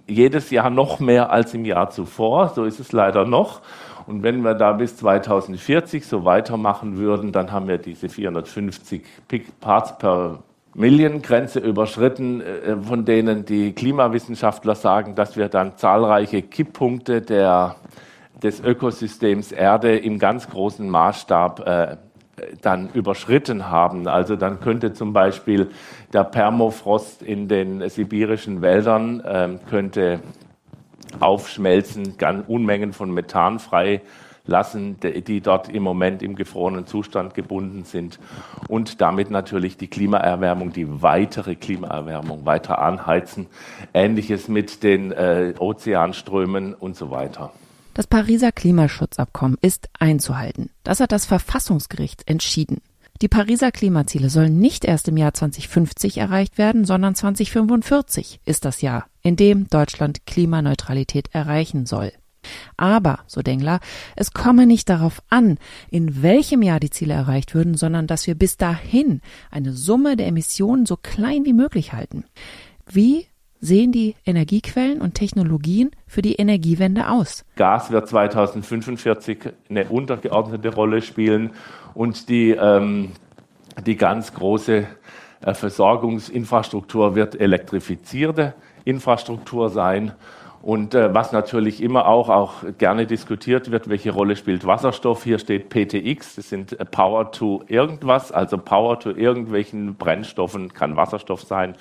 jedes 0.07 0.49
Jahr 0.49 0.69
noch 0.69 0.99
mehr 0.99 1.31
als 1.31 1.53
im 1.53 1.63
Jahr 1.63 1.91
zuvor. 1.91 2.49
So 2.49 2.65
ist 2.65 2.79
es 2.79 2.91
leider 2.91 3.25
noch. 3.25 3.61
Und 4.07 4.23
wenn 4.23 4.41
wir 4.41 4.53
da 4.53 4.71
bis 4.73 4.97
2040 4.97 6.05
so 6.05 6.25
weitermachen 6.25 6.97
würden, 6.97 7.31
dann 7.31 7.51
haben 7.51 7.67
wir 7.67 7.77
diese 7.77 8.09
450 8.09 9.03
Parts 9.59 9.97
per 9.97 10.39
Milliengrenze 10.77 11.59
überschritten, 11.59 12.39
äh, 12.39 12.77
von 12.77 13.03
denen 13.03 13.45
die 13.45 13.73
Klimawissenschaftler 13.73 14.75
sagen, 14.75 15.15
dass 15.15 15.35
wir 15.35 15.49
dann 15.49 15.75
zahlreiche 15.75 16.43
Kipppunkte 16.43 17.21
der, 17.21 17.77
des 18.43 18.59
Ökosystems 18.59 19.51
Erde 19.51 19.97
im 19.97 20.19
ganz 20.19 20.47
großen 20.47 20.87
Maßstab 20.87 21.67
äh, 21.67 21.97
dann 22.61 22.89
überschritten 22.93 23.71
haben. 23.71 24.07
Also 24.07 24.35
dann 24.35 24.59
könnte 24.59 24.93
zum 24.93 25.13
Beispiel 25.13 25.71
der 26.13 26.23
Permafrost 26.23 27.23
in 27.23 27.47
den 27.47 27.89
sibirischen 27.89 28.61
Wäldern 28.61 29.19
äh, 29.21 29.57
könnte 29.67 30.19
aufschmelzen, 31.19 32.15
Unmengen 32.47 32.93
von 32.93 33.11
Methan 33.11 33.57
frei 33.57 34.03
lassen, 34.47 34.97
die 35.01 35.41
dort 35.41 35.69
im 35.69 35.83
Moment 35.83 36.23
im 36.23 36.35
gefrorenen 36.35 36.87
Zustand 36.87 37.33
gebunden 37.33 37.83
sind 37.83 38.19
und 38.67 39.01
damit 39.01 39.29
natürlich 39.29 39.77
die 39.77 39.87
Klimaerwärmung, 39.87 40.73
die 40.73 41.01
weitere 41.01 41.55
Klimaerwärmung 41.55 42.45
weiter 42.45 42.79
anheizen. 42.79 43.47
Ähnliches 43.93 44.47
mit 44.47 44.83
den 44.83 45.11
äh, 45.11 45.53
Ozeanströmen 45.59 46.73
und 46.73 46.95
so 46.95 47.11
weiter. 47.11 47.51
Das 47.93 48.05
Pariser 48.05 48.51
Klimaschutzabkommen 48.51 49.57
ist 49.61 49.89
einzuhalten. 49.97 50.69
Das 50.83 50.99
hat 50.99 51.11
das 51.11 51.25
Verfassungsgericht 51.25 52.29
entschieden. 52.29 52.81
Die 53.23 53.27
Pariser 53.27 53.71
Klimaziele 53.71 54.29
sollen 54.29 54.59
nicht 54.59 54.85
erst 54.85 55.07
im 55.07 55.17
Jahr 55.17 55.33
2050 55.33 56.19
erreicht 56.19 56.59
werden, 56.59 56.85
sondern 56.85 57.15
2045 57.15 58.39
ist 58.45 58.65
das 58.65 58.81
Jahr, 58.81 59.07
in 59.23 59.35
dem 59.35 59.67
Deutschland 59.67 60.27
Klimaneutralität 60.27 61.29
erreichen 61.33 61.87
soll. 61.87 62.11
Aber, 62.77 63.19
so 63.27 63.41
Dengler, 63.41 63.79
es 64.15 64.31
komme 64.31 64.65
nicht 64.65 64.89
darauf 64.89 65.21
an, 65.29 65.57
in 65.89 66.21
welchem 66.21 66.61
Jahr 66.61 66.79
die 66.79 66.89
Ziele 66.89 67.13
erreicht 67.13 67.53
würden, 67.55 67.75
sondern 67.75 68.07
dass 68.07 68.27
wir 68.27 68.35
bis 68.35 68.57
dahin 68.57 69.21
eine 69.51 69.73
Summe 69.73 70.15
der 70.15 70.27
Emissionen 70.27 70.85
so 70.85 70.97
klein 70.97 71.45
wie 71.45 71.53
möglich 71.53 71.93
halten. 71.93 72.25
Wie 72.89 73.27
sehen 73.59 73.91
die 73.91 74.15
Energiequellen 74.25 75.01
und 75.01 75.15
Technologien 75.15 75.91
für 76.05 76.21
die 76.21 76.35
Energiewende 76.35 77.09
aus? 77.09 77.43
Gas 77.55 77.91
wird 77.91 78.07
2045 78.07 79.39
eine 79.69 79.85
untergeordnete 79.85 80.73
Rolle 80.73 81.01
spielen 81.01 81.51
und 81.93 82.29
die, 82.29 82.51
ähm, 82.51 83.11
die 83.85 83.95
ganz 83.95 84.33
große 84.33 84.85
äh, 85.41 85.53
Versorgungsinfrastruktur 85.53 87.15
wird 87.15 87.39
elektrifizierte 87.39 88.53
Infrastruktur 88.85 89.69
sein. 89.69 90.13
Und 90.67 90.95
äh, 90.95 91.13
was 91.13 91.31
natürlich 91.31 91.81
immer 91.81 92.07
auch, 92.07 92.27
auch 92.27 92.55
gerne 92.77 93.05
diskutiert 93.05 93.71
wird, 93.71 93.87
welche 93.87 94.11
Rolle 94.11 94.35
spielt 94.35 94.67
Wasserstoff? 94.67 95.23
Hier 95.23 95.39
steht 95.39 95.69
PTX, 95.69 96.35
das 96.35 96.49
sind 96.49 96.77
äh, 96.77 96.83
Power 96.83 97.31
to 97.31 97.63
irgendwas, 97.69 98.33
also 98.33 98.57
Power 98.57 98.99
to 98.99 99.11
irgendwelchen 99.11 99.95
Brennstoffen, 99.95 100.73
kann 100.73 100.97
Wasserstoff 100.97 101.43
sein, 101.43 101.75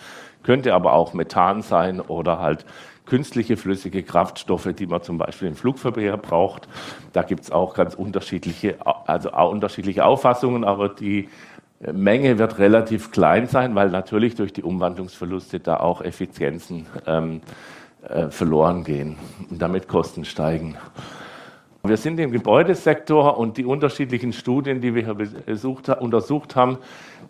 könnte 0.44 0.72
aber 0.72 0.92
auch 0.92 1.14
Methan 1.14 1.62
sein 1.62 2.00
oder 2.00 2.38
halt 2.38 2.64
künstliche 3.06 3.56
flüssige 3.56 4.04
Kraftstoffe, 4.04 4.68
die 4.72 4.86
man 4.86 5.02
zum 5.02 5.18
Beispiel 5.18 5.48
im 5.48 5.56
Flugverkehr 5.56 6.16
braucht. 6.16 6.68
Da 7.12 7.24
gibt 7.24 7.42
es 7.42 7.50
auch 7.50 7.74
ganz 7.74 7.94
unterschiedliche, 7.94 8.76
also 9.08 9.32
auch 9.32 9.50
unterschiedliche 9.50 10.04
Auffassungen, 10.04 10.62
aber 10.62 10.90
die 10.90 11.28
äh, 11.80 11.92
Menge 11.92 12.38
wird 12.38 12.60
relativ 12.60 13.10
klein 13.10 13.48
sein, 13.48 13.74
weil 13.74 13.90
natürlich 13.90 14.36
durch 14.36 14.52
die 14.52 14.62
Umwandlungsverluste 14.62 15.58
da 15.58 15.78
auch 15.78 16.02
Effizienzen 16.02 16.86
ähm, 17.04 17.40
äh, 18.08 18.30
verloren 18.30 18.84
gehen 18.84 19.16
und 19.50 19.60
damit 19.60 19.88
Kosten 19.88 20.24
steigen. 20.24 20.76
Wir 21.82 21.96
sind 21.96 22.18
im 22.18 22.32
Gebäudesektor 22.32 23.38
und 23.38 23.56
die 23.58 23.64
unterschiedlichen 23.64 24.32
Studien, 24.32 24.80
die 24.80 24.94
wir 24.94 25.14
besucht, 25.14 25.88
untersucht 25.88 26.56
haben, 26.56 26.78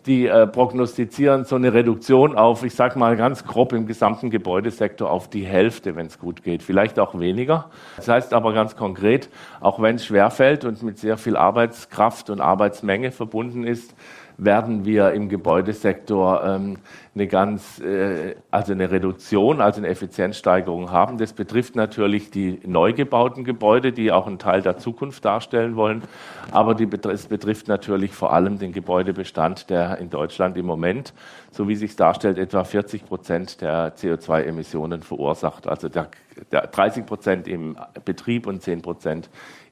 die 0.07 0.25
äh, 0.25 0.47
prognostizieren 0.47 1.45
so 1.45 1.55
eine 1.55 1.73
Reduktion 1.73 2.35
auf, 2.35 2.63
ich 2.63 2.73
sage 2.73 2.97
mal 2.97 3.15
ganz 3.17 3.43
grob 3.43 3.73
im 3.73 3.85
gesamten 3.85 4.29
Gebäudesektor 4.29 5.11
auf 5.11 5.29
die 5.29 5.45
Hälfte, 5.45 5.95
wenn 5.95 6.07
es 6.07 6.17
gut 6.17 6.43
geht, 6.43 6.63
vielleicht 6.63 6.97
auch 6.97 7.19
weniger. 7.19 7.69
Das 7.97 8.07
heißt 8.07 8.33
aber 8.33 8.53
ganz 8.53 8.75
konkret, 8.75 9.29
auch 9.59 9.81
wenn 9.81 9.97
es 9.97 10.05
schwerfällt 10.05 10.65
und 10.65 10.81
mit 10.81 10.97
sehr 10.97 11.17
viel 11.17 11.35
Arbeitskraft 11.35 12.29
und 12.29 12.39
Arbeitsmenge 12.41 13.11
verbunden 13.11 13.63
ist, 13.63 13.93
werden 14.37 14.85
wir 14.85 15.13
im 15.13 15.29
Gebäudesektor 15.29 16.43
ähm, 16.43 16.77
eine 17.15 17.27
ganz, 17.27 17.79
äh, 17.79 18.35
also 18.51 18.71
eine 18.71 18.91
Reduktion, 18.91 19.61
also 19.61 19.81
eine 19.81 19.87
Effizienzsteigerung 19.87 20.91
haben. 20.91 21.17
Das 21.17 21.33
betrifft 21.33 21.75
natürlich 21.75 22.29
die 22.29 22.59
neu 22.65 22.93
gebauten 22.93 23.43
Gebäude, 23.43 23.91
die 23.91 24.11
auch 24.11 24.27
einen 24.27 24.37
Teil 24.37 24.61
der 24.61 24.77
Zukunft 24.77 25.25
darstellen 25.25 25.75
wollen. 25.75 26.03
Aber 26.51 26.75
die, 26.75 26.87
es 27.09 27.25
betrifft 27.25 27.67
natürlich 27.67 28.13
vor 28.13 28.31
allem 28.31 28.59
den 28.59 28.73
Gebäudebestand, 28.73 29.71
der 29.71 29.97
in 29.97 30.11
Deutschland 30.11 30.55
im 30.55 30.67
Moment, 30.67 31.13
so 31.49 31.67
wie 31.67 31.75
sich 31.75 31.95
darstellt, 31.95 32.37
etwa 32.37 32.63
40 32.63 33.05
Prozent 33.05 33.61
der 33.61 33.95
CO2-Emissionen 33.95 35.01
verursacht. 35.01 35.67
Also 35.67 35.89
der, 35.89 36.09
der 36.51 36.67
30 36.67 37.07
Prozent 37.07 37.47
im 37.47 37.75
Betrieb 38.05 38.45
und 38.45 38.61
10 38.61 38.83
Prozent 38.83 39.29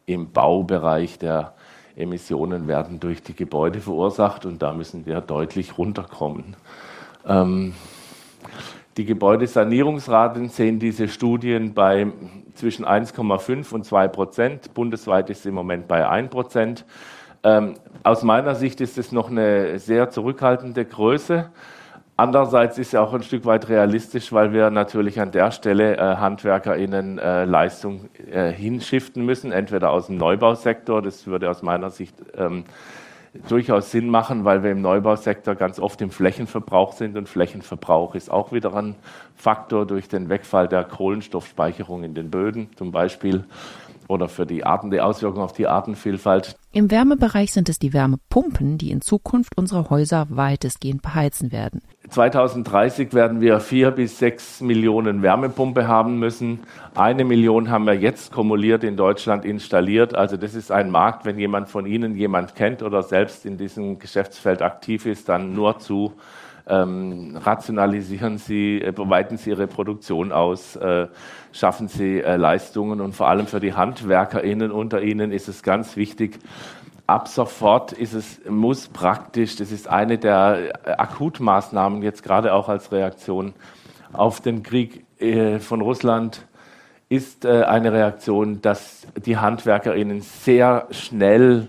im 0.08 0.32
Baubereich 0.32 1.20
der 1.20 1.54
Emissionen 1.96 2.68
werden 2.68 3.00
durch 3.00 3.24
die 3.24 3.36
Gebäude 3.36 3.80
verursacht 3.80 4.46
und 4.46 4.62
da 4.62 4.74
müssen 4.74 5.06
wir 5.06 5.22
deutlich 5.22 5.78
runterkommen. 5.78 6.56
Ähm, 7.26 7.74
die 8.98 9.06
Gebäudesanierungsraten 9.06 10.50
sehen 10.50 10.80
diese 10.80 11.08
Studien 11.08 11.74
bei 11.74 12.08
zwischen 12.54 12.86
1,5 12.86 13.74
und 13.74 13.86
2 13.86 14.08
Prozent. 14.08 14.74
Bundesweit 14.74 15.30
ist 15.30 15.46
im 15.46 15.54
Moment 15.54 15.88
bei 15.88 16.08
1 16.08 16.30
Prozent. 16.30 16.86
Ähm, 17.44 17.76
aus 18.04 18.24
meiner 18.24 18.56
Sicht 18.56 18.82
ist 18.82 18.98
es 18.98 19.12
noch 19.12 19.30
eine 19.30 19.80
sehr 19.80 20.10
zurückhaltende 20.10 20.86
Größe. 20.86 21.50
Andererseits 22.18 22.78
ist 22.78 22.90
es 22.90 22.96
auch 22.96 23.14
ein 23.14 23.24
Stück 23.24 23.46
weit 23.46 23.68
realistisch, 23.68 24.32
weil 24.32 24.54
wir 24.54 24.70
natürlich 24.70 25.20
an 25.20 25.32
der 25.32 25.52
Stelle 25.52 25.98
äh, 25.98 26.00
HandwerkerInnen 26.16 27.20
äh, 27.20 27.44
Leistung 27.44 28.10
äh, 28.32 28.52
hinschiften 28.52 29.26
müssen, 29.26 29.52
entweder 29.52 29.92
aus 29.92 30.08
dem 30.08 30.16
Neubausektor, 30.16 31.02
das 31.02 31.28
würde 31.28 31.50
aus 31.50 31.62
meiner 31.62 31.90
Sicht 31.90 32.16
ähm, 32.38 32.64
durchaus 33.50 33.92
Sinn 33.92 34.08
machen, 34.08 34.46
weil 34.46 34.64
wir 34.64 34.72
im 34.72 34.82
Neubausektor 34.82 35.56
ganz 35.56 35.78
oft 35.78 36.02
im 36.02 36.10
Flächenverbrauch 36.10 36.94
sind 36.94 37.18
und 37.18 37.28
Flächenverbrauch 37.28 38.16
ist 38.16 38.32
auch 38.32 38.54
wieder 38.54 38.74
ein 38.74 38.96
Faktor 39.36 39.86
durch 39.86 40.08
den 40.08 40.30
Wegfall 40.30 40.70
der 40.70 40.86
Kohlenstoffspeicherung 40.86 42.06
in 42.06 42.14
den 42.14 42.32
Böden. 42.32 42.70
Zum 42.78 42.94
Beispiel 42.94 43.44
oder 44.08 44.28
für 44.28 44.46
die 44.46 44.66
Arten, 44.66 44.92
die 44.92 45.02
Auswirkungen 45.02 45.44
auf 45.44 45.54
die 45.54 45.68
Artenvielfalt. 45.68 46.56
Im 46.72 46.92
Wärmebereich 46.92 47.54
sind 47.54 47.70
es 47.70 47.80
die 47.80 47.94
Wärmepumpen, 47.94 48.78
die 48.78 48.92
in 48.92 49.02
Zukunft 49.02 49.58
unsere 49.58 49.90
Häuser 49.90 50.28
weitestgehend 50.30 51.02
beheizen 51.02 51.52
werden. 51.52 51.82
2030 52.10 53.14
werden 53.14 53.42
wir 53.42 53.60
vier 53.60 53.92
bis 53.92 54.20
sechs 54.20 54.62
Millionen 54.62 55.22
Wärmepumpe 55.22 55.88
haben 55.88 56.20
müssen. 56.20 56.60
Eine 56.94 57.26
Million 57.26 57.70
haben 57.70 57.86
wir 57.86 57.96
jetzt 57.96 58.32
kumuliert 58.32 58.84
in 58.84 58.96
Deutschland 58.96 59.46
installiert. 59.46 60.16
Also 60.16 60.38
das 60.38 60.54
ist 60.54 60.72
ein 60.72 60.92
Markt, 60.92 61.26
wenn 61.26 61.40
jemand 61.40 61.70
von 61.70 61.86
Ihnen 61.86 62.16
jemand 62.16 62.56
kennt 62.56 62.84
oder 62.84 63.02
selbst 63.04 63.46
in 63.46 63.58
diesem 63.58 63.98
Geschäftsfeld 63.98 64.62
aktiv 64.62 65.06
ist, 65.06 65.30
dann 65.30 65.54
nur 65.54 65.80
zu 65.80 66.14
ähm, 66.68 67.38
rationalisieren 67.38 68.38
Sie, 68.38 68.82
äh, 68.82 68.94
weiten 68.96 69.38
Sie 69.38 69.52
Ihre 69.52 69.68
Produktion 69.68 70.32
aus, 70.32 70.76
äh, 70.76 71.08
schaffen 71.52 71.88
Sie 71.88 72.22
äh, 72.22 72.38
Leistungen 72.38 73.02
und 73.02 73.14
vor 73.14 73.28
allem 73.28 73.48
für 73.48 73.60
die 73.60 73.74
HandwerkerInnen 73.74 74.72
unter 74.72 75.02
Ihnen 75.02 75.32
ist 75.32 75.48
es 75.48 75.64
ganz 75.64 75.96
wichtig, 75.96 76.40
ab 77.08 77.28
sofort 77.28 77.92
ist 77.92 78.14
es, 78.14 78.42
muss 78.50 78.88
praktisch, 78.88 79.56
das 79.56 79.72
ist 79.72 79.88
eine 79.88 80.18
der 80.18 80.76
äh, 80.86 80.92
Akutmaßnahmen 80.92 82.02
jetzt 82.02 82.24
gerade 82.24 82.54
auch 82.54 82.70
als 82.70 82.92
Reaktion 82.92 83.54
auf 84.12 84.42
den 84.42 84.64
Krieg 84.64 85.06
äh, 85.20 85.60
von 85.60 85.82
Russland, 85.82 86.46
ist 87.10 87.46
äh, 87.46 87.64
eine 87.64 87.94
Reaktion, 87.94 88.62
dass 88.62 89.06
die 89.24 89.38
HandwerkerInnen 89.38 90.22
sehr 90.22 90.88
schnell 90.90 91.68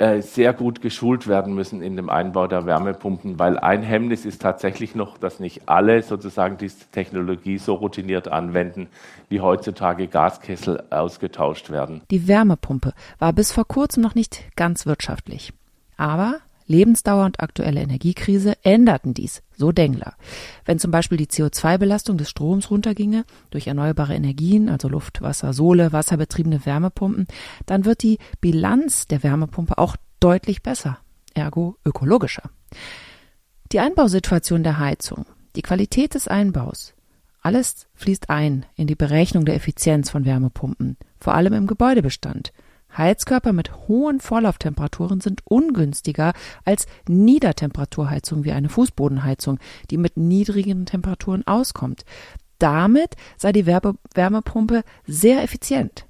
äh, 0.00 0.22
sehr 0.22 0.54
gut 0.54 0.80
geschult 0.80 1.26
werden 1.28 1.54
müssen 1.54 1.82
in 1.82 1.94
dem 1.94 2.08
Einbau 2.08 2.46
der 2.46 2.64
Wärmepumpen, 2.64 3.38
weil 3.38 3.58
ein 3.58 3.82
Hemmnis 3.82 4.24
ist 4.24 4.40
tatsächlich 4.40 4.94
noch, 4.94 5.18
dass 5.18 5.40
nicht 5.40 5.68
alle 5.68 6.02
sozusagen 6.02 6.56
diese 6.56 6.86
Technologie 6.90 7.58
so 7.58 7.74
routiniert 7.74 8.26
anwenden, 8.26 8.88
wie 9.28 9.42
heutzutage 9.42 10.08
Gaskessel 10.08 10.84
ausgetauscht 10.88 11.68
werden. 11.68 12.00
Die 12.10 12.26
Wärmepumpe 12.26 12.94
war 13.18 13.34
bis 13.34 13.52
vor 13.52 13.68
kurzem 13.68 14.02
noch 14.02 14.14
nicht 14.14 14.44
ganz 14.56 14.86
wirtschaftlich. 14.86 15.52
Aber 15.98 16.38
Lebensdauer 16.70 17.24
und 17.24 17.40
aktuelle 17.40 17.80
Energiekrise 17.80 18.54
änderten 18.62 19.12
dies, 19.12 19.42
so 19.56 19.72
Dengler. 19.72 20.14
Wenn 20.64 20.78
zum 20.78 20.92
Beispiel 20.92 21.18
die 21.18 21.26
CO2-Belastung 21.26 22.16
des 22.16 22.30
Stroms 22.30 22.70
runterginge 22.70 23.24
durch 23.50 23.66
erneuerbare 23.66 24.14
Energien, 24.14 24.68
also 24.68 24.88
Luft, 24.88 25.20
Wasser, 25.20 25.52
Sohle, 25.52 25.92
wasserbetriebene 25.92 26.64
Wärmepumpen, 26.64 27.26
dann 27.66 27.84
wird 27.84 28.04
die 28.04 28.18
Bilanz 28.40 29.08
der 29.08 29.24
Wärmepumpe 29.24 29.78
auch 29.78 29.96
deutlich 30.20 30.62
besser, 30.62 30.98
ergo 31.34 31.76
ökologischer. 31.84 32.50
Die 33.72 33.80
Einbausituation 33.80 34.62
der 34.62 34.78
Heizung, 34.78 35.26
die 35.56 35.62
Qualität 35.62 36.14
des 36.14 36.28
Einbaus, 36.28 36.94
alles 37.42 37.88
fließt 37.94 38.30
ein 38.30 38.64
in 38.76 38.86
die 38.86 38.94
Berechnung 38.94 39.44
der 39.44 39.56
Effizienz 39.56 40.10
von 40.10 40.24
Wärmepumpen, 40.24 40.98
vor 41.18 41.34
allem 41.34 41.54
im 41.54 41.66
Gebäudebestand. 41.66 42.52
Heizkörper 42.96 43.52
mit 43.52 43.88
hohen 43.88 44.20
Vorlauftemperaturen 44.20 45.20
sind 45.20 45.42
ungünstiger 45.44 46.32
als 46.64 46.86
Niedertemperaturheizung 47.08 48.44
wie 48.44 48.52
eine 48.52 48.68
Fußbodenheizung, 48.68 49.58
die 49.90 49.96
mit 49.96 50.16
niedrigen 50.16 50.86
Temperaturen 50.86 51.46
auskommt. 51.46 52.04
Damit 52.58 53.16
sei 53.36 53.52
die 53.52 53.66
Werbe 53.66 53.94
Wärmepumpe 54.14 54.82
sehr 55.06 55.42
effizient 55.42 56.06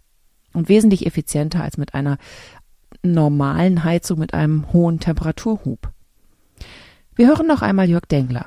und 0.52 0.68
wesentlich 0.68 1.06
effizienter 1.06 1.62
als 1.62 1.76
mit 1.76 1.94
einer 1.94 2.18
normalen 3.02 3.84
Heizung 3.84 4.18
mit 4.18 4.34
einem 4.34 4.72
hohen 4.72 5.00
Temperaturhub. 5.00 5.90
Wir 7.14 7.28
hören 7.28 7.46
noch 7.46 7.62
einmal 7.62 7.88
Jörg 7.88 8.06
Dengler. 8.06 8.46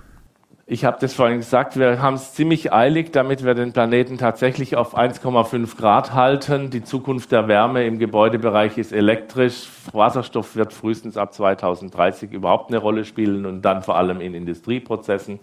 Ich 0.65 0.86
habe 0.86 0.95
das 1.02 1.13
vorhin 1.13 1.39
gesagt, 1.39 1.78
wir 1.78 2.02
haben 2.02 2.13
es 2.13 2.36
ziemlich 2.36 2.71
eilig, 2.71 3.12
damit 3.12 3.43
wir 3.43 3.54
den 3.54 3.73
Planeten 3.73 4.17
tatsächlich 4.17 4.78
auf 4.78 4.97
1,5 4.97 5.76
Grad 5.76 6.13
halten. 6.13 6.69
Die 6.69 6.86
Zukunft 6.86 7.34
der 7.34 7.49
Wärme 7.49 7.86
im 7.86 7.99
Gebäudebereich 7.99 8.78
ist 8.78 8.93
elektrisch. 8.93 9.67
Wasserstoff 9.91 10.56
wird 10.56 10.71
frühestens 10.71 11.17
ab 11.17 11.34
2030 11.34 12.32
überhaupt 12.32 12.69
eine 12.69 12.78
Rolle 12.78 13.04
spielen 13.04 13.45
und 13.45 13.62
dann 13.63 13.84
vor 13.84 13.97
allem 13.97 14.21
in 14.21 14.34
Industrieprozessen. 14.34 15.41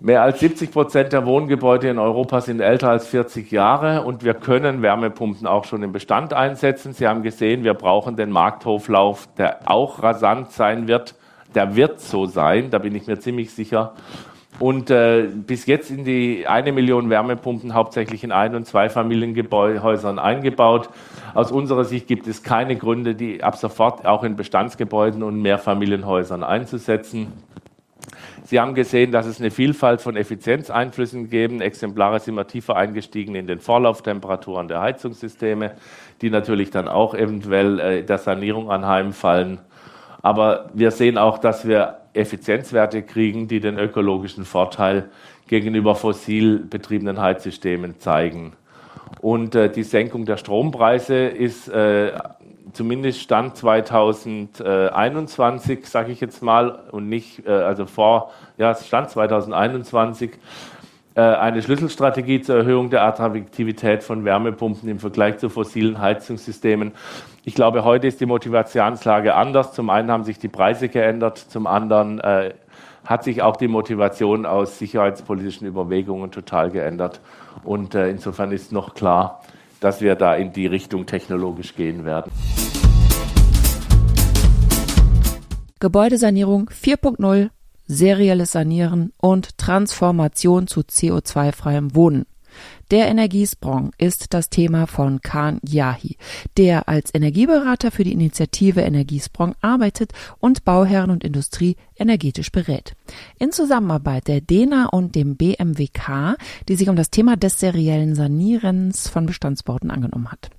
Mehr 0.00 0.22
als 0.22 0.40
70 0.40 0.72
Prozent 0.72 1.12
der 1.12 1.24
Wohngebäude 1.24 1.88
in 1.88 2.00
Europa 2.00 2.40
sind 2.40 2.58
älter 2.58 2.90
als 2.90 3.06
40 3.06 3.52
Jahre 3.52 4.02
und 4.02 4.24
wir 4.24 4.34
können 4.34 4.82
Wärmepumpen 4.82 5.46
auch 5.46 5.64
schon 5.64 5.84
im 5.84 5.92
Bestand 5.92 6.32
einsetzen. 6.32 6.94
Sie 6.94 7.06
haben 7.06 7.22
gesehen, 7.22 7.62
wir 7.62 7.74
brauchen 7.74 8.16
den 8.16 8.30
Markthoflauf, 8.30 9.28
der 9.38 9.70
auch 9.70 10.02
rasant 10.02 10.50
sein 10.50 10.88
wird 10.88 11.14
der 11.54 11.76
wird 11.76 12.00
so 12.00 12.26
sein, 12.26 12.70
da 12.70 12.78
bin 12.78 12.94
ich 12.94 13.06
mir 13.06 13.18
ziemlich 13.18 13.52
sicher. 13.52 13.94
Und 14.58 14.90
äh, 14.90 15.28
bis 15.32 15.66
jetzt 15.66 15.88
sind 15.88 16.04
die 16.04 16.46
eine 16.48 16.72
Million 16.72 17.10
Wärmepumpen 17.10 17.74
hauptsächlich 17.74 18.24
in 18.24 18.32
Ein- 18.32 18.56
und 18.56 18.66
Zweifamilienhäusern 18.66 20.18
eingebaut. 20.18 20.90
Aus 21.34 21.52
unserer 21.52 21.84
Sicht 21.84 22.08
gibt 22.08 22.26
es 22.26 22.42
keine 22.42 22.74
Gründe, 22.74 23.14
die 23.14 23.44
ab 23.44 23.56
sofort 23.56 24.04
auch 24.04 24.24
in 24.24 24.34
Bestandsgebäuden 24.34 25.22
und 25.22 25.40
Mehrfamilienhäusern 25.42 26.42
einzusetzen. 26.42 27.32
Sie 28.44 28.58
haben 28.58 28.74
gesehen, 28.74 29.12
dass 29.12 29.26
es 29.26 29.40
eine 29.40 29.50
Vielfalt 29.50 30.00
von 30.00 30.16
Effizienzeinflüssen 30.16 31.28
geben. 31.30 31.60
Exemplare 31.60 32.18
sind 32.18 32.34
wir 32.34 32.46
tiefer 32.46 32.76
eingestiegen 32.76 33.34
in 33.34 33.46
den 33.46 33.60
Vorlauftemperaturen 33.60 34.66
der 34.66 34.80
Heizungssysteme, 34.80 35.72
die 36.22 36.30
natürlich 36.30 36.70
dann 36.70 36.88
auch 36.88 37.14
eventuell 37.14 37.78
äh, 37.78 38.02
der 38.02 38.18
Sanierung 38.18 38.70
anheimfallen. 38.70 39.58
Aber 40.28 40.68
wir 40.74 40.90
sehen 40.90 41.16
auch, 41.16 41.38
dass 41.38 41.66
wir 41.66 42.00
Effizienzwerte 42.12 43.02
kriegen, 43.02 43.48
die 43.48 43.60
den 43.60 43.78
ökologischen 43.78 44.44
Vorteil 44.44 45.08
gegenüber 45.46 45.94
fossil 45.94 46.58
betriebenen 46.58 47.18
Heizsystemen 47.18 47.98
zeigen. 47.98 48.52
Und 49.22 49.54
äh, 49.54 49.72
die 49.72 49.84
Senkung 49.84 50.26
der 50.26 50.36
Strompreise 50.36 51.28
ist 51.28 51.68
äh, 51.68 52.12
zumindest 52.74 53.20
Stand 53.20 53.56
2021, 53.56 55.86
sage 55.86 56.12
ich 56.12 56.20
jetzt 56.20 56.42
mal, 56.42 56.78
und 56.90 57.08
nicht, 57.08 57.46
äh, 57.46 57.50
also 57.50 57.86
vor, 57.86 58.30
ja, 58.58 58.74
Stand 58.74 59.08
2021 59.08 60.32
äh, 61.14 61.22
eine 61.22 61.62
Schlüsselstrategie 61.62 62.42
zur 62.42 62.58
Erhöhung 62.58 62.90
der 62.90 63.02
Attraktivität 63.02 64.04
von 64.04 64.26
Wärmepumpen 64.26 64.90
im 64.90 64.98
Vergleich 64.98 65.38
zu 65.38 65.48
fossilen 65.48 65.98
Heizungssystemen. 65.98 66.92
Ich 67.48 67.54
glaube, 67.54 67.82
heute 67.82 68.06
ist 68.06 68.20
die 68.20 68.26
Motivationslage 68.26 69.34
anders. 69.34 69.72
Zum 69.72 69.88
einen 69.88 70.10
haben 70.10 70.22
sich 70.22 70.38
die 70.38 70.48
Preise 70.48 70.90
geändert, 70.90 71.38
zum 71.38 71.66
anderen 71.66 72.20
äh, 72.20 72.52
hat 73.06 73.24
sich 73.24 73.40
auch 73.40 73.56
die 73.56 73.68
Motivation 73.68 74.44
aus 74.44 74.78
sicherheitspolitischen 74.78 75.66
Überlegungen 75.66 76.30
total 76.30 76.70
geändert. 76.70 77.22
Und 77.64 77.94
äh, 77.94 78.10
insofern 78.10 78.52
ist 78.52 78.70
noch 78.70 78.92
klar, 78.92 79.40
dass 79.80 80.02
wir 80.02 80.14
da 80.14 80.34
in 80.34 80.52
die 80.52 80.66
Richtung 80.66 81.06
technologisch 81.06 81.74
gehen 81.74 82.04
werden. 82.04 82.30
Gebäudesanierung 85.80 86.68
4.0 86.68 87.48
serielles 87.86 88.52
Sanieren 88.52 89.14
und 89.16 89.56
Transformation 89.56 90.66
zu 90.66 90.80
CO2-freiem 90.80 91.94
Wohnen. 91.94 92.26
Der 92.90 93.08
Energiesprong 93.08 93.92
ist 93.98 94.32
das 94.32 94.48
Thema 94.48 94.86
von 94.86 95.20
Khan 95.20 95.60
Yahi, 95.66 96.16
der 96.56 96.88
als 96.88 97.14
Energieberater 97.14 97.90
für 97.90 98.04
die 98.04 98.12
Initiative 98.12 98.80
Energiesprong 98.80 99.54
arbeitet 99.60 100.12
und 100.38 100.64
Bauherren 100.64 101.10
und 101.10 101.24
Industrie 101.24 101.76
energetisch 101.96 102.50
berät. 102.50 102.94
In 103.38 103.52
Zusammenarbeit 103.52 104.28
der 104.28 104.40
DENA 104.40 104.86
und 104.86 105.14
dem 105.14 105.36
BMWK, 105.36 106.36
die 106.68 106.76
sich 106.76 106.88
um 106.88 106.96
das 106.96 107.10
Thema 107.10 107.36
des 107.36 107.60
seriellen 107.60 108.14
Sanierens 108.14 109.08
von 109.08 109.26
Bestandsbauten 109.26 109.90
angenommen 109.90 110.32
hat. 110.32 110.50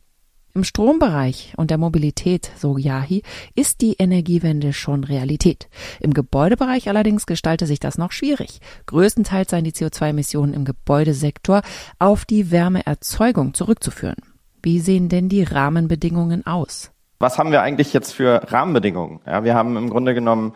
Im 0.56 0.64
Strombereich 0.64 1.54
und 1.58 1.70
der 1.70 1.78
Mobilität, 1.78 2.52
so 2.58 2.78
Yahi, 2.78 3.22
ist 3.54 3.82
die 3.82 3.96
Energiewende 4.00 4.74
schon 4.74 5.04
Realität. 5.04 5.70
Im 6.00 6.14
Gebäudebereich 6.14 6.90
allerdings 6.90 7.28
gestalte 7.28 7.68
sich 7.68 7.80
das 7.80 7.98
noch 8.00 8.12
schwierig. 8.12 8.60
Größtenteils 8.88 9.52
seien 9.52 9.64
die 9.64 9.74
CO2-Emissionen 9.74 10.54
im 10.54 10.66
Gebäudesektor 10.66 11.62
auf 12.00 12.26
die 12.26 12.50
Wärmeerzeugung 12.50 13.54
zurückzuführen. 13.54 14.18
Wie 14.64 14.80
sehen 14.80 15.08
denn 15.08 15.30
die 15.30 15.44
Rahmenbedingungen 15.44 16.46
aus? 16.46 16.92
Was 17.20 17.38
haben 17.38 17.52
wir 17.52 17.62
eigentlich 17.62 17.94
jetzt 17.94 18.14
für 18.14 18.42
Rahmenbedingungen? 18.52 19.20
Ja, 19.26 19.44
wir 19.44 19.54
haben 19.54 19.78
im 19.78 19.90
Grunde 19.90 20.14
genommen 20.14 20.54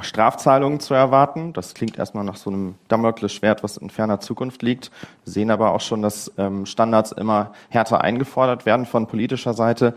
Strafzahlungen 0.00 0.80
zu 0.80 0.94
erwarten. 0.94 1.52
Das 1.52 1.74
klingt 1.74 1.98
erstmal 1.98 2.24
nach 2.24 2.36
so 2.36 2.50
einem 2.50 2.74
Damoklesschwert, 2.88 3.62
was 3.62 3.76
in 3.76 3.90
ferner 3.90 4.20
Zukunft 4.20 4.62
liegt. 4.62 4.90
Wir 5.24 5.32
sehen 5.32 5.50
aber 5.50 5.72
auch 5.72 5.80
schon, 5.80 6.02
dass 6.02 6.32
ähm, 6.38 6.66
Standards 6.66 7.12
immer 7.12 7.52
härter 7.68 8.00
eingefordert 8.00 8.66
werden 8.66 8.86
von 8.86 9.06
politischer 9.06 9.54
Seite. 9.54 9.94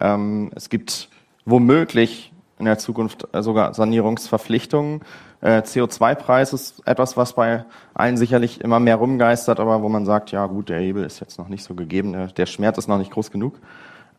Ähm, 0.00 0.50
es 0.54 0.68
gibt 0.68 1.08
womöglich 1.44 2.32
in 2.58 2.64
der 2.64 2.78
Zukunft 2.78 3.26
äh, 3.32 3.42
sogar 3.42 3.74
Sanierungsverpflichtungen. 3.74 5.02
Äh, 5.40 5.60
CO2-Preis 5.60 6.52
ist 6.52 6.86
etwas, 6.86 7.16
was 7.16 7.34
bei 7.34 7.64
allen 7.94 8.16
sicherlich 8.16 8.60
immer 8.60 8.80
mehr 8.80 8.96
rumgeistert, 8.96 9.60
aber 9.60 9.82
wo 9.82 9.88
man 9.88 10.04
sagt, 10.04 10.32
ja 10.32 10.46
gut, 10.46 10.68
der 10.68 10.80
Hebel 10.80 11.04
ist 11.04 11.20
jetzt 11.20 11.38
noch 11.38 11.48
nicht 11.48 11.64
so 11.64 11.74
gegeben, 11.74 12.12
der, 12.12 12.26
der 12.26 12.46
Schmerz 12.46 12.78
ist 12.78 12.88
noch 12.88 12.98
nicht 12.98 13.12
groß 13.12 13.30
genug. 13.30 13.58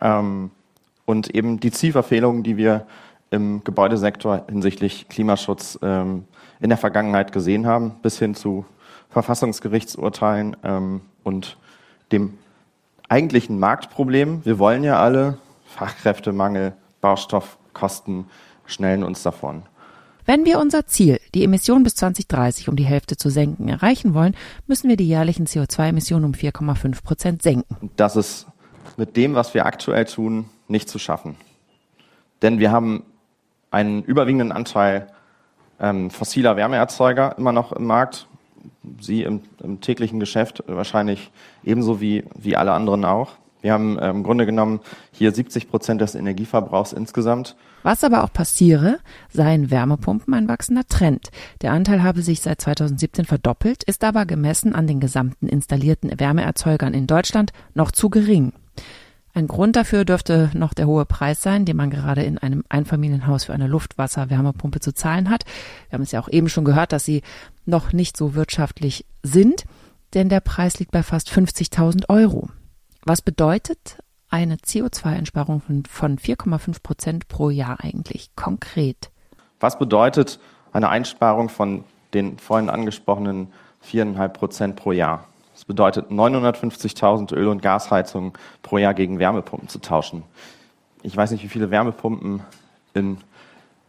Ähm, 0.01 0.51
und 1.05 1.33
eben 1.35 1.59
die 1.59 1.71
Zielverfehlungen, 1.71 2.43
die 2.43 2.55
wir 2.55 2.85
im 3.31 3.63
Gebäudesektor 3.63 4.45
hinsichtlich 4.49 5.07
Klimaschutz 5.09 5.79
ähm, 5.81 6.25
in 6.59 6.69
der 6.69 6.77
Vergangenheit 6.77 7.31
gesehen 7.31 7.67
haben, 7.67 7.95
bis 8.01 8.19
hin 8.19 8.35
zu 8.35 8.65
Verfassungsgerichtsurteilen 9.09 10.57
ähm, 10.63 11.01
und 11.23 11.57
dem 12.11 12.37
eigentlichen 13.07 13.59
Marktproblem. 13.59 14.45
Wir 14.45 14.59
wollen 14.59 14.83
ja 14.83 14.99
alle 14.99 15.37
Fachkräftemangel, 15.65 16.73
Baustoffkosten 17.01 18.25
schnellen 18.65 19.03
uns 19.03 19.23
davon. 19.23 19.63
Wenn 20.25 20.45
wir 20.45 20.59
unser 20.59 20.85
Ziel, 20.85 21.19
die 21.33 21.43
Emissionen 21.43 21.83
bis 21.83 21.95
2030 21.95 22.69
um 22.69 22.75
die 22.75 22.83
Hälfte 22.83 23.17
zu 23.17 23.31
senken, 23.31 23.67
erreichen 23.67 24.13
wollen, 24.13 24.35
müssen 24.67 24.87
wir 24.87 24.95
die 24.95 25.07
jährlichen 25.07 25.47
CO2-Emissionen 25.47 26.25
um 26.25 26.33
4,5 26.33 27.03
Prozent 27.03 27.41
senken. 27.41 27.89
Das 27.95 28.15
ist 28.15 28.45
mit 28.95 29.17
dem, 29.17 29.33
was 29.33 29.55
wir 29.55 29.65
aktuell 29.65 30.05
tun, 30.05 30.49
nicht 30.67 30.87
zu 30.87 30.99
schaffen. 30.99 31.35
Denn 32.43 32.59
wir 32.59 32.71
haben 32.71 33.03
einen 33.71 34.03
überwiegenden 34.03 34.51
Anteil 34.51 35.07
ähm, 35.79 36.09
fossiler 36.09 36.55
Wärmeerzeuger 36.55 37.37
immer 37.37 37.51
noch 37.51 37.71
im 37.71 37.85
Markt. 37.85 38.27
Sie 38.99 39.23
im, 39.23 39.41
im, 39.63 39.81
täglichen 39.81 40.19
Geschäft 40.19 40.63
wahrscheinlich 40.67 41.31
ebenso 41.63 42.01
wie, 42.01 42.25
wie 42.35 42.55
alle 42.55 42.73
anderen 42.73 43.05
auch. 43.05 43.31
Wir 43.61 43.73
haben 43.73 43.99
äh, 43.99 44.09
im 44.09 44.23
Grunde 44.23 44.45
genommen 44.45 44.79
hier 45.11 45.31
70 45.31 45.69
Prozent 45.69 46.01
des 46.01 46.15
Energieverbrauchs 46.15 46.93
insgesamt. 46.93 47.55
Was 47.83 48.03
aber 48.03 48.23
auch 48.23 48.31
passiere, 48.31 48.99
seien 49.29 49.69
Wärmepumpen 49.69 50.33
ein 50.33 50.47
wachsender 50.47 50.85
Trend. 50.87 51.29
Der 51.61 51.71
Anteil 51.71 52.03
habe 52.03 52.21
sich 52.21 52.41
seit 52.41 52.61
2017 52.61 53.25
verdoppelt, 53.25 53.83
ist 53.83 54.03
aber 54.03 54.25
gemessen 54.25 54.75
an 54.75 54.87
den 54.87 54.99
gesamten 54.99 55.47
installierten 55.47 56.19
Wärmeerzeugern 56.19 56.93
in 56.93 57.07
Deutschland 57.07 57.51
noch 57.73 57.91
zu 57.91 58.09
gering. 58.09 58.53
Ein 59.33 59.47
Grund 59.47 59.75
dafür 59.75 60.05
dürfte 60.05 60.49
noch 60.53 60.73
der 60.73 60.87
hohe 60.87 61.05
Preis 61.05 61.41
sein, 61.41 61.65
den 61.65 61.77
man 61.77 61.89
gerade 61.89 62.23
in 62.23 62.37
einem 62.37 62.63
Einfamilienhaus 62.69 63.45
für 63.45 63.53
eine 63.53 63.67
Luftwasser-Wärmepumpe 63.67 64.79
zu 64.79 64.93
zahlen 64.93 65.29
hat. 65.29 65.45
Wir 65.89 65.97
haben 65.97 66.03
es 66.03 66.11
ja 66.11 66.19
auch 66.19 66.29
eben 66.29 66.49
schon 66.49 66.65
gehört, 66.65 66.91
dass 66.91 67.05
sie 67.05 67.21
noch 67.65 67.93
nicht 67.93 68.17
so 68.17 68.33
wirtschaftlich 68.33 69.05
sind, 69.21 69.65
denn 70.13 70.29
der 70.29 70.39
Preis 70.39 70.79
liegt 70.79 70.91
bei 70.91 71.03
fast 71.03 71.29
50.000 71.29 72.09
Euro. 72.09 72.49
Was 73.05 73.21
bedeutet 73.21 73.99
eine 74.29 74.55
CO2-Einsparung 74.55 75.61
von 75.87 76.17
4,5 76.17 76.83
Prozent 76.83 77.27
pro 77.27 77.49
Jahr 77.49 77.77
eigentlich 77.79 78.35
konkret? 78.35 79.11
Was 79.59 79.77
bedeutet 79.77 80.39
eine 80.71 80.89
Einsparung 80.89 81.49
von 81.49 81.83
den 82.13 82.39
vorhin 82.39 82.69
angesprochenen 82.69 83.53
4,5 83.85 84.27
Prozent 84.29 84.75
pro 84.75 84.91
Jahr? 84.91 85.27
Das 85.59 85.65
bedeutet 85.65 86.09
950.000 86.09 87.35
Öl- 87.35 87.49
und 87.49 87.61
Gasheizungen 87.61 88.31
pro 88.61 88.77
Jahr 88.77 88.93
gegen 88.93 89.19
Wärmepumpen 89.19 89.67
zu 89.67 89.79
tauschen. 89.79 90.23
Ich 91.03 91.17
weiß 91.17 91.31
nicht, 91.31 91.43
wie 91.43 91.49
viele 91.49 91.69
Wärmepumpen 91.69 92.43
in, 92.93 93.17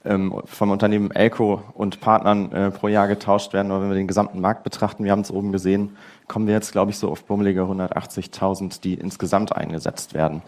ähm, 0.04 0.34
vom 0.46 0.72
Unternehmen 0.72 1.12
Elco 1.12 1.62
und 1.74 2.00
Partnern 2.00 2.50
äh, 2.50 2.70
pro 2.72 2.88
Jahr 2.88 3.06
getauscht 3.06 3.52
werden, 3.52 3.70
aber 3.70 3.82
wenn 3.82 3.90
wir 3.90 3.94
den 3.94 4.08
gesamten 4.08 4.40
Markt 4.40 4.64
betrachten, 4.64 5.04
wir 5.04 5.12
haben 5.12 5.20
es 5.20 5.30
oben 5.30 5.52
gesehen, 5.52 5.96
kommen 6.26 6.48
wir 6.48 6.54
jetzt, 6.54 6.72
glaube 6.72 6.90
ich, 6.90 6.98
so 6.98 7.08
auf 7.08 7.22
bummelige 7.22 7.60
180.000, 7.60 8.80
die 8.80 8.94
insgesamt 8.94 9.54
eingesetzt 9.54 10.12
werden. 10.12 10.42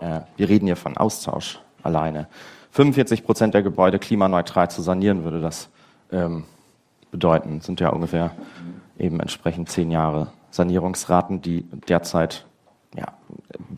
Äh, 0.00 0.20
wir 0.38 0.48
reden 0.48 0.64
hier 0.64 0.76
von 0.76 0.96
Austausch 0.96 1.60
alleine. 1.82 2.28
45 2.70 3.26
Prozent 3.26 3.52
der 3.52 3.62
Gebäude 3.62 3.98
klimaneutral 3.98 4.70
zu 4.70 4.80
sanieren 4.80 5.22
würde 5.22 5.42
das 5.42 5.68
ähm, 6.10 6.44
bedeuten. 7.10 7.60
Sind 7.60 7.78
ja 7.80 7.90
ungefähr 7.90 8.30
eben 8.98 9.20
entsprechend 9.20 9.68
zehn 9.68 9.90
Jahre 9.90 10.28
Sanierungsraten, 10.52 11.42
die 11.42 11.64
derzeit 11.88 12.46
ja, 12.96 13.06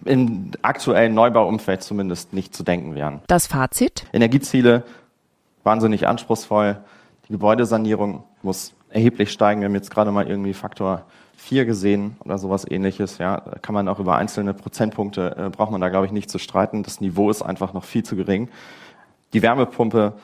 im 0.05 0.51
aktuellen 0.63 1.15
Neubauumfeld 1.15 1.83
zumindest 1.83 2.33
nicht 2.33 2.55
zu 2.55 2.63
denken 2.63 2.95
wären. 2.95 3.21
Das 3.27 3.47
Fazit? 3.47 4.07
Energieziele 4.13 4.83
wahnsinnig 5.63 6.07
anspruchsvoll. 6.07 6.77
Die 7.29 7.33
Gebäudesanierung 7.33 8.25
muss 8.43 8.75
erheblich 8.91 9.33
steigen. 9.33 9.61
Wir 9.61 9.69
haben 9.69 9.75
jetzt 9.75 9.91
gerade 9.91 10.11
mal 10.11 10.29
irgendwie 10.29 10.53
Faktor 10.53 11.05
4 11.37 11.65
gesehen 11.65 12.17
oder 12.25 12.39
sowas 12.39 12.67
ähnliches. 12.69 13.19
Ja, 13.19 13.41
da 13.41 13.59
kann 13.59 13.75
man 13.75 13.89
auch 13.89 13.99
über 13.99 14.17
einzelne 14.17 14.55
Prozentpunkte, 14.55 15.37
äh, 15.37 15.51
braucht 15.51 15.71
man 15.71 15.81
da, 15.81 15.89
glaube 15.89 16.07
ich, 16.07 16.13
nicht 16.13 16.31
zu 16.31 16.39
streiten. 16.39 16.83
Das 16.83 17.01
Niveau 17.01 17.31
ist 17.31 17.43
einfach 17.43 17.73
noch 17.73 17.85
viel 17.85 18.03
zu 18.03 18.17
gering. 18.17 18.49
Die 19.33 19.43
Wärmepumpe 19.43 20.15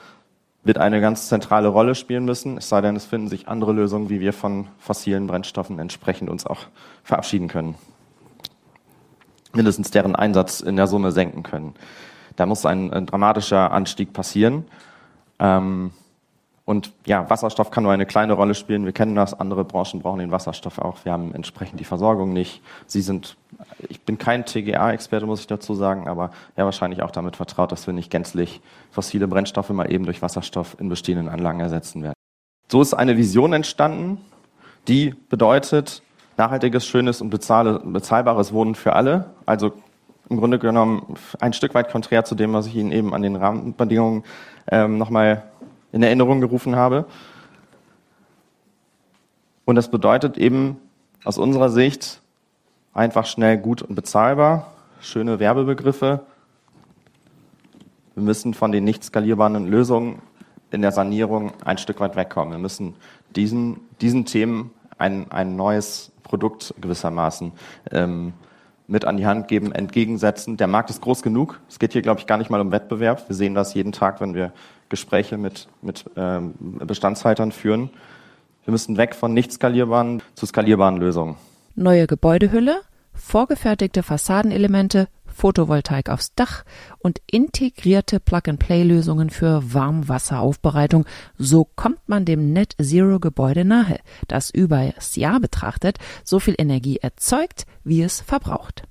wird 0.62 0.78
eine 0.78 1.00
ganz 1.00 1.28
zentrale 1.28 1.68
Rolle 1.68 1.94
spielen 1.94 2.24
müssen, 2.24 2.58
es 2.58 2.68
sei 2.68 2.80
denn, 2.80 2.96
es 2.96 3.06
finden 3.06 3.28
sich 3.28 3.48
andere 3.48 3.72
Lösungen, 3.72 4.10
wie 4.10 4.20
wir 4.20 4.32
von 4.32 4.68
fossilen 4.78 5.26
Brennstoffen 5.26 5.78
entsprechend 5.78 6.28
uns 6.28 6.46
auch 6.46 6.66
verabschieden 7.02 7.48
können. 7.48 7.76
Mindestens 9.52 9.90
deren 9.90 10.14
Einsatz 10.14 10.60
in 10.60 10.76
der 10.76 10.86
Summe 10.86 11.12
senken 11.12 11.42
können. 11.42 11.74
Da 12.36 12.46
muss 12.46 12.66
ein, 12.66 12.92
ein 12.92 13.06
dramatischer 13.06 13.72
Anstieg 13.72 14.12
passieren. 14.12 14.64
Ähm, 15.38 15.90
und 16.70 16.92
ja, 17.04 17.28
Wasserstoff 17.28 17.72
kann 17.72 17.82
nur 17.82 17.90
eine 17.90 18.06
kleine 18.06 18.32
Rolle 18.34 18.54
spielen. 18.54 18.84
Wir 18.84 18.92
kennen 18.92 19.16
das. 19.16 19.34
Andere 19.34 19.64
Branchen 19.64 20.00
brauchen 20.00 20.20
den 20.20 20.30
Wasserstoff 20.30 20.78
auch. 20.78 21.04
Wir 21.04 21.10
haben 21.10 21.34
entsprechend 21.34 21.80
die 21.80 21.84
Versorgung 21.84 22.32
nicht. 22.32 22.62
Sie 22.86 23.00
sind, 23.00 23.36
ich 23.88 24.02
bin 24.02 24.18
kein 24.18 24.46
TGA-Experte, 24.46 25.26
muss 25.26 25.40
ich 25.40 25.48
dazu 25.48 25.74
sagen, 25.74 26.06
aber 26.06 26.30
ja, 26.56 26.64
wahrscheinlich 26.64 27.02
auch 27.02 27.10
damit 27.10 27.34
vertraut, 27.34 27.72
dass 27.72 27.88
wir 27.88 27.92
nicht 27.92 28.08
gänzlich 28.08 28.60
fossile 28.92 29.26
Brennstoffe 29.26 29.70
mal 29.70 29.90
eben 29.90 30.04
durch 30.04 30.22
Wasserstoff 30.22 30.76
in 30.78 30.88
bestehenden 30.88 31.28
Anlagen 31.28 31.58
ersetzen 31.58 32.04
werden. 32.04 32.14
So 32.68 32.80
ist 32.80 32.94
eine 32.94 33.16
Vision 33.16 33.52
entstanden, 33.52 34.18
die 34.86 35.16
bedeutet 35.28 36.02
nachhaltiges, 36.36 36.86
schönes 36.86 37.20
und 37.20 37.30
bezahlbares 37.30 38.52
Wohnen 38.52 38.76
für 38.76 38.92
alle. 38.92 39.30
Also 39.44 39.72
im 40.28 40.36
Grunde 40.36 40.60
genommen 40.60 41.16
ein 41.40 41.52
Stück 41.52 41.74
weit 41.74 41.90
konträr 41.90 42.24
zu 42.24 42.36
dem, 42.36 42.52
was 42.52 42.68
ich 42.68 42.76
Ihnen 42.76 42.92
eben 42.92 43.12
an 43.12 43.22
den 43.22 43.34
Rahmenbedingungen 43.34 44.22
ähm, 44.70 44.98
nochmal 44.98 45.50
in 45.92 46.02
Erinnerung 46.02 46.40
gerufen 46.40 46.76
habe. 46.76 47.06
Und 49.64 49.76
das 49.76 49.90
bedeutet 49.90 50.38
eben 50.38 50.76
aus 51.24 51.38
unserer 51.38 51.68
Sicht 51.68 52.22
einfach 52.92 53.26
schnell, 53.26 53.58
gut 53.58 53.82
und 53.82 53.94
bezahlbar, 53.94 54.72
schöne 55.00 55.38
Werbebegriffe. 55.38 56.20
Wir 58.14 58.22
müssen 58.22 58.54
von 58.54 58.72
den 58.72 58.84
nicht 58.84 59.04
skalierbaren 59.04 59.66
Lösungen 59.66 60.22
in 60.70 60.82
der 60.82 60.92
Sanierung 60.92 61.52
ein 61.64 61.78
Stück 61.78 62.00
weit 62.00 62.16
wegkommen. 62.16 62.52
Wir 62.52 62.58
müssen 62.58 62.94
diesen, 63.36 63.80
diesen 64.00 64.24
Themen 64.24 64.72
ein, 64.98 65.30
ein 65.30 65.56
neues 65.56 66.12
Produkt 66.22 66.74
gewissermaßen 66.80 67.52
ähm, 67.90 68.32
mit 68.90 69.04
an 69.04 69.16
die 69.16 69.26
Hand 69.26 69.48
geben, 69.48 69.72
entgegensetzen. 69.72 70.56
Der 70.56 70.66
Markt 70.66 70.90
ist 70.90 71.00
groß 71.00 71.22
genug. 71.22 71.60
Es 71.68 71.78
geht 71.78 71.92
hier, 71.92 72.02
glaube 72.02 72.20
ich, 72.20 72.26
gar 72.26 72.38
nicht 72.38 72.50
mal 72.50 72.60
um 72.60 72.72
Wettbewerb. 72.72 73.28
Wir 73.28 73.36
sehen 73.36 73.54
das 73.54 73.72
jeden 73.72 73.92
Tag, 73.92 74.20
wenn 74.20 74.34
wir 74.34 74.52
Gespräche 74.88 75.38
mit, 75.38 75.68
mit 75.80 76.04
ähm, 76.16 76.54
Bestandshaltern 76.58 77.52
führen. 77.52 77.90
Wir 78.64 78.72
müssen 78.72 78.96
weg 78.96 79.14
von 79.14 79.32
nicht 79.32 79.52
skalierbaren 79.52 80.22
zu 80.34 80.44
skalierbaren 80.44 80.96
Lösungen. 80.96 81.36
Neue 81.76 82.08
Gebäudehülle, 82.08 82.80
vorgefertigte 83.14 84.02
Fassadenelemente, 84.02 85.06
Photovoltaik 85.40 86.10
aufs 86.10 86.34
Dach 86.34 86.64
und 86.98 87.22
integrierte 87.26 88.20
Plug-and-Play-Lösungen 88.20 89.30
für 89.30 89.72
Warmwasseraufbereitung. 89.72 91.06
So 91.38 91.64
kommt 91.64 92.06
man 92.06 92.26
dem 92.26 92.52
Net 92.52 92.76
Zero 92.78 93.18
Gebäude 93.18 93.64
nahe, 93.64 94.00
das 94.28 94.50
über 94.50 94.92
das 94.94 95.16
Jahr 95.16 95.40
betrachtet 95.40 95.96
so 96.24 96.40
viel 96.40 96.54
Energie 96.58 96.98
erzeugt, 96.98 97.64
wie 97.84 98.02
es 98.02 98.20
verbraucht. 98.20 98.82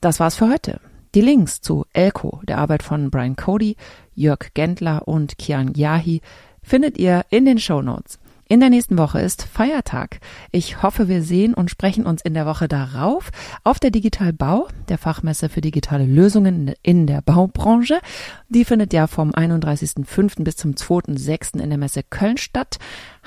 Das 0.00 0.18
war's 0.18 0.34
für 0.34 0.50
heute. 0.50 0.80
Die 1.14 1.20
Links 1.20 1.60
zu 1.60 1.86
Elko, 1.92 2.40
der 2.42 2.58
Arbeit 2.58 2.82
von 2.82 3.12
Brian 3.12 3.36
Cody, 3.36 3.76
Jörg 4.14 4.52
Gendler 4.54 5.06
und 5.06 5.38
Kian 5.38 5.74
Yahi, 5.74 6.22
findet 6.60 6.98
ihr 6.98 7.24
in 7.30 7.44
den 7.44 7.58
Show 7.58 7.82
Notes. 7.82 8.18
In 8.54 8.60
der 8.60 8.70
nächsten 8.70 8.96
Woche 8.98 9.20
ist 9.20 9.42
Feiertag. 9.42 10.20
Ich 10.52 10.80
hoffe, 10.80 11.08
wir 11.08 11.24
sehen 11.24 11.54
und 11.54 11.72
sprechen 11.72 12.06
uns 12.06 12.22
in 12.22 12.34
der 12.34 12.46
Woche 12.46 12.68
darauf 12.68 13.32
auf 13.64 13.80
der 13.80 13.90
Digital 13.90 14.32
Bau, 14.32 14.68
der 14.88 14.96
Fachmesse 14.96 15.48
für 15.48 15.60
digitale 15.60 16.06
Lösungen 16.06 16.72
in 16.80 17.08
der 17.08 17.20
Baubranche. 17.20 17.98
Die 18.48 18.64
findet 18.64 18.92
ja 18.92 19.08
vom 19.08 19.32
31.05. 19.32 20.44
bis 20.44 20.54
zum 20.54 20.74
2.06. 20.74 21.60
in 21.60 21.68
der 21.68 21.78
Messe 21.78 22.04
Köln 22.08 22.36
statt. 22.36 22.78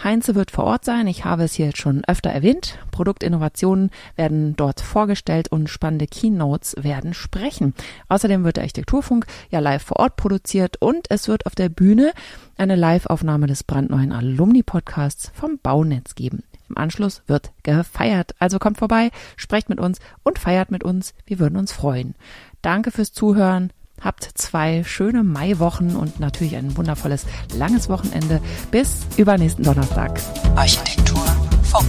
Heinze 0.04 0.36
wird 0.36 0.52
vor 0.52 0.66
Ort 0.66 0.86
sein. 0.86 1.08
Ich 1.08 1.26
habe 1.26 1.44
es 1.44 1.54
hier 1.54 1.76
schon 1.76 2.04
öfter 2.06 2.30
erwähnt. 2.30 2.78
Produktinnovationen 2.92 3.90
werden 4.16 4.56
dort 4.56 4.82
vorgestellt 4.82 5.52
und 5.52 5.70
spannende 5.70 6.08
Keynotes 6.08 6.76
werden 6.80 7.14
sprechen. 7.14 7.74
Außerdem 8.08 8.44
wird 8.44 8.58
der 8.58 8.64
Architekturfunk 8.64 9.26
ja 9.50 9.60
live 9.60 9.84
vor 9.84 10.00
Ort 10.00 10.16
produziert 10.16 10.82
und 10.82 11.08
es 11.10 11.28
wird 11.28 11.46
auf 11.46 11.56
der 11.56 11.70
Bühne 11.70 12.14
eine 12.58 12.76
Live-Aufnahme 12.76 13.48
des 13.48 13.64
brandneuen 13.64 14.12
Alumni-Podcasts 14.12 15.32
vom 15.34 15.60
Baunetz 15.62 16.16
geben. 16.16 16.44
Im 16.70 16.78
Anschluss 16.78 17.22
wird 17.28 17.52
gefeiert. 17.64 18.36
Also 18.40 18.60
kommt 18.60 18.78
vorbei, 18.78 19.12
sprecht 19.36 19.70
mit 19.70 19.80
uns 19.80 20.00
und 20.24 20.38
feiert 20.40 20.70
mit 20.70 20.84
uns. 20.84 21.14
Wir 21.26 21.40
würden 21.40 21.58
uns 21.58 21.72
freuen. 21.72 22.16
Danke 22.62 22.92
fürs 22.92 23.14
Zuhören. 23.14 23.72
Habt 24.02 24.30
zwei 24.36 24.84
schöne 24.84 25.24
Maiwochen 25.24 25.96
und 25.96 26.20
natürlich 26.20 26.56
ein 26.56 26.78
wundervolles 26.78 27.26
langes 27.56 27.90
Wochenende. 27.90 28.42
Bis 28.72 29.08
übernächsten 29.18 29.64
Donnerstag. 29.64 30.20
Architektur 30.56 31.24
Funk. 31.64 31.88